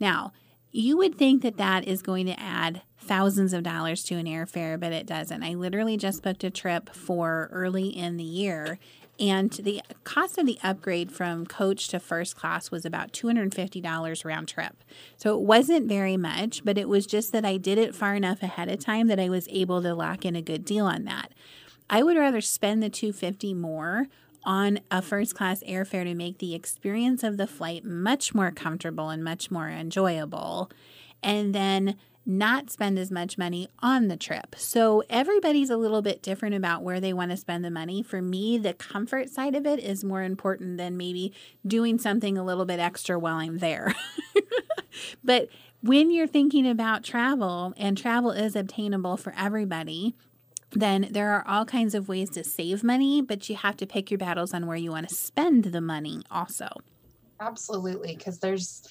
Now, 0.00 0.32
you 0.72 0.96
would 0.96 1.16
think 1.16 1.42
that 1.42 1.56
that 1.56 1.86
is 1.86 2.02
going 2.02 2.26
to 2.26 2.40
add 2.40 2.82
thousands 2.98 3.52
of 3.52 3.62
dollars 3.62 4.02
to 4.04 4.14
an 4.14 4.26
airfare, 4.26 4.78
but 4.78 4.92
it 4.92 5.06
doesn't. 5.06 5.42
I 5.42 5.54
literally 5.54 5.96
just 5.96 6.22
booked 6.22 6.44
a 6.44 6.50
trip 6.50 6.94
for 6.94 7.48
early 7.52 7.88
in 7.88 8.16
the 8.16 8.24
year 8.24 8.78
and 9.20 9.50
the 9.50 9.82
cost 10.02 10.38
of 10.38 10.46
the 10.46 10.58
upgrade 10.62 11.12
from 11.12 11.44
coach 11.44 11.88
to 11.88 12.00
first 12.00 12.36
class 12.36 12.70
was 12.70 12.86
about 12.86 13.12
$250 13.12 14.24
round 14.24 14.48
trip. 14.48 14.82
So 15.18 15.34
it 15.34 15.42
wasn't 15.42 15.86
very 15.86 16.16
much, 16.16 16.64
but 16.64 16.78
it 16.78 16.88
was 16.88 17.06
just 17.06 17.30
that 17.32 17.44
I 17.44 17.58
did 17.58 17.76
it 17.76 17.94
far 17.94 18.14
enough 18.14 18.42
ahead 18.42 18.70
of 18.70 18.78
time 18.78 19.08
that 19.08 19.20
I 19.20 19.28
was 19.28 19.46
able 19.50 19.82
to 19.82 19.94
lock 19.94 20.24
in 20.24 20.34
a 20.34 20.42
good 20.42 20.64
deal 20.64 20.86
on 20.86 21.04
that. 21.04 21.32
I 21.90 22.02
would 22.02 22.16
rather 22.16 22.40
spend 22.40 22.82
the 22.82 22.88
250 22.88 23.52
more 23.52 24.06
on 24.44 24.80
a 24.90 25.02
first 25.02 25.34
class 25.34 25.62
airfare 25.68 26.04
to 26.04 26.14
make 26.14 26.38
the 26.38 26.54
experience 26.54 27.22
of 27.22 27.36
the 27.36 27.46
flight 27.46 27.84
much 27.84 28.34
more 28.34 28.50
comfortable 28.50 29.10
and 29.10 29.22
much 29.22 29.50
more 29.50 29.68
enjoyable. 29.68 30.70
And 31.22 31.54
then 31.54 31.96
not 32.26 32.70
spend 32.70 32.98
as 32.98 33.10
much 33.10 33.38
money 33.38 33.68
on 33.80 34.08
the 34.08 34.16
trip. 34.16 34.54
So 34.56 35.02
everybody's 35.08 35.70
a 35.70 35.76
little 35.76 36.02
bit 36.02 36.22
different 36.22 36.54
about 36.54 36.82
where 36.82 37.00
they 37.00 37.12
want 37.12 37.30
to 37.30 37.36
spend 37.36 37.64
the 37.64 37.70
money. 37.70 38.02
For 38.02 38.20
me, 38.20 38.58
the 38.58 38.74
comfort 38.74 39.30
side 39.30 39.54
of 39.54 39.66
it 39.66 39.80
is 39.80 40.04
more 40.04 40.22
important 40.22 40.76
than 40.76 40.96
maybe 40.96 41.32
doing 41.66 41.98
something 41.98 42.36
a 42.36 42.44
little 42.44 42.66
bit 42.66 42.78
extra 42.78 43.18
while 43.18 43.36
I'm 43.36 43.58
there. 43.58 43.94
but 45.24 45.48
when 45.82 46.10
you're 46.10 46.26
thinking 46.26 46.68
about 46.68 47.04
travel, 47.04 47.72
and 47.76 47.96
travel 47.96 48.32
is 48.32 48.54
obtainable 48.54 49.16
for 49.16 49.34
everybody, 49.36 50.14
then 50.72 51.08
there 51.10 51.32
are 51.32 51.44
all 51.46 51.64
kinds 51.64 51.94
of 51.94 52.08
ways 52.08 52.30
to 52.30 52.44
save 52.44 52.84
money, 52.84 53.20
but 53.20 53.48
you 53.48 53.56
have 53.56 53.76
to 53.78 53.86
pick 53.86 54.10
your 54.10 54.18
battles 54.18 54.54
on 54.54 54.66
where 54.66 54.76
you 54.76 54.90
want 54.90 55.08
to 55.08 55.14
spend 55.14 55.64
the 55.64 55.80
money 55.80 56.22
also. 56.30 56.68
Absolutely, 57.40 58.16
because 58.16 58.38
there's 58.38 58.82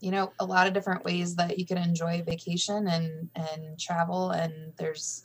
you 0.00 0.10
know 0.10 0.32
a 0.38 0.44
lot 0.44 0.66
of 0.66 0.74
different 0.74 1.04
ways 1.04 1.36
that 1.36 1.58
you 1.58 1.64
can 1.64 1.78
enjoy 1.78 2.22
vacation 2.26 2.88
and 2.88 3.30
and 3.36 3.78
travel 3.78 4.30
and 4.30 4.72
there's 4.76 5.22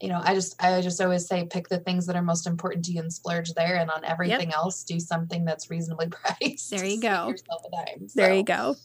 you 0.00 0.08
know, 0.08 0.20
I 0.22 0.34
just 0.34 0.60
I 0.62 0.80
just 0.80 1.00
always 1.00 1.26
say 1.26 1.44
pick 1.44 1.68
the 1.68 1.78
things 1.78 2.06
that 2.06 2.16
are 2.16 2.22
most 2.22 2.46
important 2.46 2.86
to 2.86 2.92
you 2.92 3.00
and 3.00 3.12
splurge 3.12 3.52
there, 3.52 3.76
and 3.76 3.90
on 3.90 4.02
everything 4.04 4.48
yep. 4.48 4.56
else, 4.56 4.82
do 4.82 4.98
something 4.98 5.44
that's 5.44 5.70
reasonably 5.70 6.08
priced. 6.10 6.70
There 6.70 6.86
you 6.86 7.00
go. 7.00 7.34
Dime, 7.70 8.08
so. 8.08 8.20
There 8.20 8.34
you 8.34 8.42
go. 8.42 8.76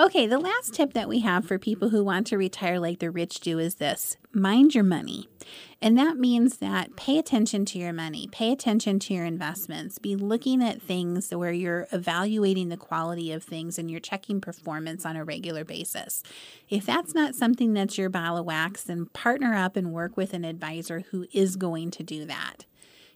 Okay, 0.00 0.26
the 0.26 0.38
last 0.38 0.72
tip 0.72 0.94
that 0.94 1.08
we 1.08 1.20
have 1.20 1.44
for 1.44 1.58
people 1.58 1.90
who 1.90 2.02
want 2.02 2.26
to 2.28 2.38
retire 2.38 2.80
like 2.80 3.00
the 3.00 3.10
rich 3.10 3.40
do 3.40 3.58
is 3.58 3.76
this 3.76 4.16
mind 4.32 4.74
your 4.74 4.84
money. 4.84 5.28
And 5.80 5.98
that 5.98 6.16
means 6.16 6.58
that 6.58 6.96
pay 6.96 7.18
attention 7.18 7.64
to 7.66 7.78
your 7.78 7.92
money, 7.92 8.28
pay 8.30 8.52
attention 8.52 8.98
to 9.00 9.14
your 9.14 9.24
investments, 9.24 9.98
be 9.98 10.16
looking 10.16 10.62
at 10.62 10.80
things 10.80 11.30
where 11.34 11.52
you're 11.52 11.86
evaluating 11.92 12.68
the 12.68 12.76
quality 12.76 13.32
of 13.32 13.44
things 13.44 13.78
and 13.78 13.90
you're 13.90 14.00
checking 14.00 14.40
performance 14.40 15.04
on 15.04 15.16
a 15.16 15.24
regular 15.24 15.64
basis. 15.64 16.22
If 16.68 16.86
that's 16.86 17.14
not 17.14 17.34
something 17.34 17.74
that's 17.74 17.98
your 17.98 18.08
ball 18.08 18.38
of 18.38 18.46
wax, 18.46 18.84
then 18.84 19.06
partner 19.06 19.54
up 19.54 19.76
and 19.76 19.92
work 19.92 20.16
with 20.16 20.32
an 20.34 20.44
advisor 20.44 21.04
who 21.10 21.26
is 21.32 21.56
going 21.56 21.90
to 21.92 22.02
do 22.02 22.24
that. 22.24 22.64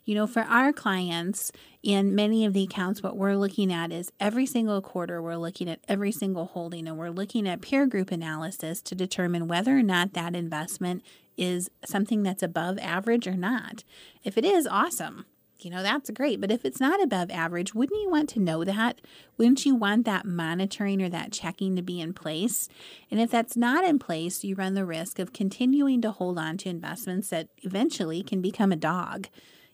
You 0.04 0.14
know, 0.14 0.26
for 0.26 0.40
our 0.40 0.72
clients 0.72 1.52
in 1.82 2.14
many 2.14 2.44
of 2.44 2.52
the 2.52 2.64
accounts, 2.64 3.02
what 3.02 3.16
we're 3.16 3.36
looking 3.36 3.72
at 3.72 3.92
is 3.92 4.10
every 4.18 4.46
single 4.46 4.80
quarter, 4.80 5.22
we're 5.22 5.36
looking 5.36 5.68
at 5.68 5.80
every 5.88 6.10
single 6.10 6.46
holding 6.46 6.88
and 6.88 6.98
we're 6.98 7.10
looking 7.10 7.46
at 7.46 7.60
peer 7.60 7.86
group 7.86 8.10
analysis 8.10 8.82
to 8.82 8.94
determine 8.94 9.46
whether 9.46 9.76
or 9.76 9.82
not 9.82 10.14
that 10.14 10.34
investment 10.34 11.02
is 11.40 11.70
something 11.84 12.22
that's 12.22 12.42
above 12.42 12.78
average 12.78 13.26
or 13.26 13.36
not. 13.36 13.84
If 14.22 14.36
it 14.36 14.44
is, 14.44 14.66
awesome. 14.66 15.24
You 15.64 15.70
know, 15.70 15.82
that's 15.82 16.10
great. 16.10 16.40
But 16.40 16.50
if 16.50 16.64
it's 16.64 16.80
not 16.80 17.02
above 17.02 17.30
average, 17.30 17.74
wouldn't 17.74 18.00
you 18.00 18.10
want 18.10 18.28
to 18.30 18.40
know 18.40 18.64
that? 18.64 19.00
Wouldn't 19.36 19.66
you 19.66 19.74
want 19.74 20.06
that 20.06 20.24
monitoring 20.24 21.02
or 21.02 21.08
that 21.10 21.32
checking 21.32 21.76
to 21.76 21.82
be 21.82 22.00
in 22.00 22.14
place? 22.14 22.68
And 23.10 23.20
if 23.20 23.30
that's 23.30 23.56
not 23.56 23.84
in 23.84 23.98
place, 23.98 24.44
you 24.44 24.54
run 24.54 24.74
the 24.74 24.86
risk 24.86 25.18
of 25.18 25.32
continuing 25.32 26.00
to 26.02 26.10
hold 26.10 26.38
on 26.38 26.56
to 26.58 26.68
investments 26.68 27.28
that 27.28 27.48
eventually 27.58 28.22
can 28.22 28.40
become 28.40 28.72
a 28.72 28.76
dog. 28.76 29.28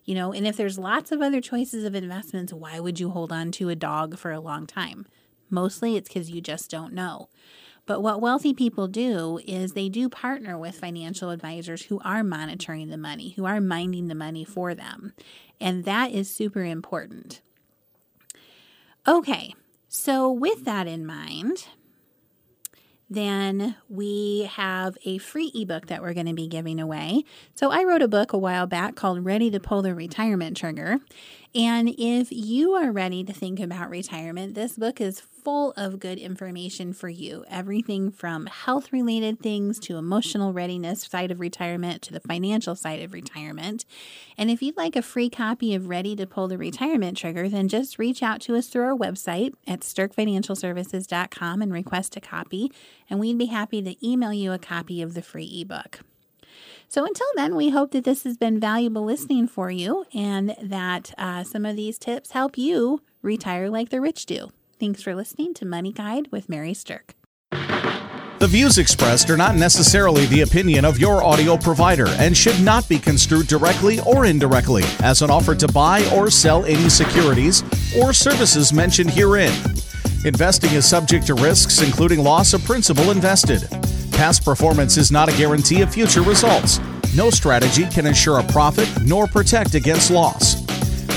You 0.04 0.14
know, 0.14 0.32
and 0.32 0.46
if 0.46 0.56
there's 0.56 0.78
lots 0.78 1.10
of 1.10 1.20
other 1.20 1.40
choices 1.40 1.84
of 1.84 1.94
investments, 1.94 2.52
why 2.52 2.80
would 2.80 3.00
you 3.00 3.10
hold 3.10 3.32
on 3.32 3.50
to 3.52 3.68
a 3.68 3.76
dog 3.76 4.18
for 4.18 4.30
a 4.30 4.40
long 4.40 4.66
time? 4.66 5.06
Mostly 5.50 5.96
it's 5.96 6.08
because 6.08 6.30
you 6.30 6.40
just 6.40 6.70
don't 6.70 6.92
know. 6.92 7.28
But 7.86 8.02
what 8.02 8.20
wealthy 8.20 8.52
people 8.52 8.88
do 8.88 9.40
is 9.46 9.72
they 9.72 9.88
do 9.88 10.08
partner 10.08 10.58
with 10.58 10.78
financial 10.78 11.30
advisors 11.30 11.82
who 11.82 12.00
are 12.04 12.24
monitoring 12.24 12.88
the 12.88 12.96
money, 12.96 13.30
who 13.30 13.44
are 13.44 13.60
minding 13.60 14.08
the 14.08 14.14
money 14.14 14.44
for 14.44 14.74
them. 14.74 15.14
And 15.60 15.84
that 15.84 16.10
is 16.10 16.28
super 16.28 16.64
important. 16.64 17.40
Okay, 19.06 19.54
so 19.88 20.30
with 20.30 20.64
that 20.64 20.88
in 20.88 21.06
mind, 21.06 21.68
then 23.08 23.76
we 23.88 24.50
have 24.52 24.98
a 25.04 25.18
free 25.18 25.52
ebook 25.54 25.86
that 25.86 26.02
we're 26.02 26.12
going 26.12 26.26
to 26.26 26.34
be 26.34 26.48
giving 26.48 26.80
away. 26.80 27.22
So 27.54 27.70
I 27.70 27.84
wrote 27.84 28.02
a 28.02 28.08
book 28.08 28.32
a 28.32 28.38
while 28.38 28.66
back 28.66 28.96
called 28.96 29.24
Ready 29.24 29.48
to 29.52 29.60
Pull 29.60 29.82
the 29.82 29.94
Retirement 29.94 30.56
Trigger. 30.56 30.98
And 31.56 31.94
if 31.96 32.30
you 32.30 32.72
are 32.72 32.92
ready 32.92 33.24
to 33.24 33.32
think 33.32 33.60
about 33.60 33.88
retirement, 33.88 34.54
this 34.54 34.74
book 34.74 35.00
is 35.00 35.20
full 35.20 35.72
of 35.72 35.98
good 35.98 36.18
information 36.18 36.92
for 36.92 37.08
you. 37.08 37.46
Everything 37.48 38.10
from 38.10 38.44
health 38.44 38.92
related 38.92 39.40
things 39.40 39.78
to 39.80 39.96
emotional 39.96 40.52
readiness 40.52 41.04
side 41.04 41.30
of 41.30 41.40
retirement 41.40 42.02
to 42.02 42.12
the 42.12 42.20
financial 42.20 42.76
side 42.76 43.00
of 43.00 43.14
retirement. 43.14 43.86
And 44.36 44.50
if 44.50 44.60
you'd 44.60 44.76
like 44.76 44.96
a 44.96 45.02
free 45.02 45.30
copy 45.30 45.74
of 45.74 45.88
Ready 45.88 46.14
to 46.16 46.26
Pull 46.26 46.48
the 46.48 46.58
Retirement 46.58 47.16
Trigger, 47.16 47.48
then 47.48 47.68
just 47.68 47.98
reach 47.98 48.22
out 48.22 48.42
to 48.42 48.54
us 48.54 48.66
through 48.66 48.84
our 48.84 48.94
website 48.94 49.54
at 49.66 49.80
stirkfinancialservices.com 49.80 51.62
and 51.62 51.72
request 51.72 52.18
a 52.18 52.20
copy. 52.20 52.70
And 53.08 53.18
we'd 53.18 53.38
be 53.38 53.46
happy 53.46 53.80
to 53.80 54.06
email 54.06 54.34
you 54.34 54.52
a 54.52 54.58
copy 54.58 55.00
of 55.00 55.14
the 55.14 55.22
free 55.22 55.62
ebook. 55.62 56.00
So 56.88 57.04
until 57.04 57.26
then, 57.34 57.56
we 57.56 57.70
hope 57.70 57.90
that 57.92 58.04
this 58.04 58.24
has 58.24 58.36
been 58.36 58.60
valuable 58.60 59.04
listening 59.04 59.48
for 59.48 59.70
you 59.70 60.06
and 60.14 60.54
that 60.62 61.12
uh, 61.18 61.44
some 61.44 61.66
of 61.66 61.76
these 61.76 61.98
tips 61.98 62.30
help 62.30 62.56
you 62.56 63.02
retire 63.22 63.68
like 63.68 63.90
the 63.90 64.00
rich 64.00 64.26
do. 64.26 64.50
Thanks 64.78 65.02
for 65.02 65.14
listening 65.14 65.54
to 65.54 65.64
Money 65.64 65.92
Guide 65.92 66.28
with 66.30 66.48
Mary 66.48 66.74
Stirk. 66.74 67.14
The 68.38 68.46
views 68.46 68.76
expressed 68.76 69.30
are 69.30 69.36
not 69.36 69.56
necessarily 69.56 70.26
the 70.26 70.42
opinion 70.42 70.84
of 70.84 70.98
your 70.98 71.24
audio 71.24 71.56
provider 71.56 72.06
and 72.18 72.36
should 72.36 72.60
not 72.60 72.86
be 72.86 72.98
construed 72.98 73.46
directly 73.46 73.98
or 74.00 74.26
indirectly 74.26 74.84
as 75.00 75.22
an 75.22 75.30
offer 75.30 75.54
to 75.54 75.66
buy 75.68 76.06
or 76.14 76.30
sell 76.30 76.64
any 76.66 76.90
securities 76.90 77.62
or 77.98 78.12
services 78.12 78.74
mentioned 78.74 79.10
herein. 79.10 79.54
Investing 80.26 80.72
is 80.72 80.86
subject 80.86 81.26
to 81.28 81.34
risks, 81.34 81.80
including 81.80 82.22
loss 82.22 82.52
of 82.52 82.62
principal 82.64 83.10
invested. 83.10 83.66
Past 84.16 84.46
performance 84.46 84.96
is 84.96 85.12
not 85.12 85.28
a 85.28 85.36
guarantee 85.36 85.82
of 85.82 85.92
future 85.92 86.22
results. 86.22 86.80
No 87.14 87.28
strategy 87.28 87.84
can 87.84 88.06
ensure 88.06 88.38
a 88.38 88.42
profit 88.44 88.88
nor 89.04 89.26
protect 89.26 89.74
against 89.74 90.10
loss. 90.10 90.64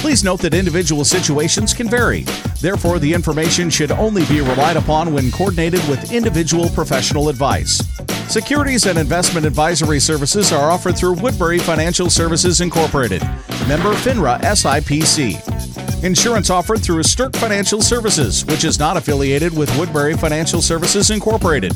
Please 0.01 0.21
note 0.21 0.41
that 0.41 0.53
individual 0.53 1.05
situations 1.05 1.73
can 1.73 1.89
vary. 1.89 2.23
Therefore, 2.59 2.99
the 2.99 3.13
information 3.13 3.69
should 3.69 3.91
only 3.91 4.25
be 4.25 4.41
relied 4.41 4.75
upon 4.75 5.13
when 5.13 5.31
coordinated 5.31 5.79
with 5.87 6.11
individual 6.11 6.67
professional 6.71 7.29
advice. 7.29 7.81
Securities 8.29 8.85
and 8.85 8.99
investment 8.99 9.45
advisory 9.45 10.01
services 10.01 10.51
are 10.51 10.69
offered 10.69 10.97
through 10.97 11.13
Woodbury 11.13 11.59
Financial 11.59 12.09
Services 12.09 12.59
Incorporated, 12.59 13.21
member 13.65 13.93
FINRA 13.93 14.41
SIPC. 14.41 16.03
Insurance 16.03 16.49
offered 16.49 16.81
through 16.81 17.03
Stirk 17.03 17.33
Financial 17.37 17.81
Services, 17.81 18.45
which 18.45 18.65
is 18.65 18.77
not 18.77 18.97
affiliated 18.97 19.57
with 19.57 19.73
Woodbury 19.79 20.15
Financial 20.15 20.61
Services 20.61 21.11
Incorporated. 21.11 21.71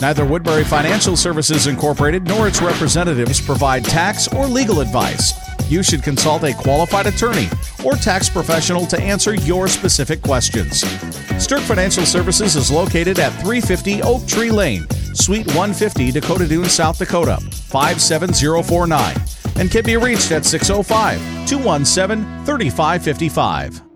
Neither 0.00 0.24
Woodbury 0.24 0.64
Financial 0.64 1.16
Services 1.16 1.66
Incorporated 1.66 2.24
nor 2.24 2.48
its 2.48 2.62
representatives 2.62 3.40
provide 3.40 3.84
tax 3.84 4.28
or 4.28 4.46
legal 4.46 4.80
advice 4.80 5.32
you 5.70 5.84
should 5.84 6.02
consult 6.02 6.42
a 6.42 6.52
qualified 6.52 7.06
attorney 7.06 7.48
or 7.84 7.94
tax 7.94 8.28
professional 8.28 8.86
to 8.86 9.00
answer 9.00 9.34
your 9.34 9.68
specific 9.68 10.20
questions. 10.20 10.80
Stirk 11.42 11.60
Financial 11.60 12.04
Services 12.04 12.56
is 12.56 12.70
located 12.70 13.18
at 13.20 13.30
350 13.40 14.02
Oak 14.02 14.26
Tree 14.26 14.50
Lane, 14.50 14.86
Suite 15.14 15.46
150, 15.46 16.10
Dakota 16.10 16.46
Dunes, 16.46 16.72
South 16.72 16.98
Dakota, 16.98 17.38
57049, 17.40 19.16
and 19.56 19.70
can 19.70 19.84
be 19.84 19.96
reached 19.96 20.32
at 20.32 20.44
605 20.44 21.18
217 21.46 22.44
3555. 22.44 23.89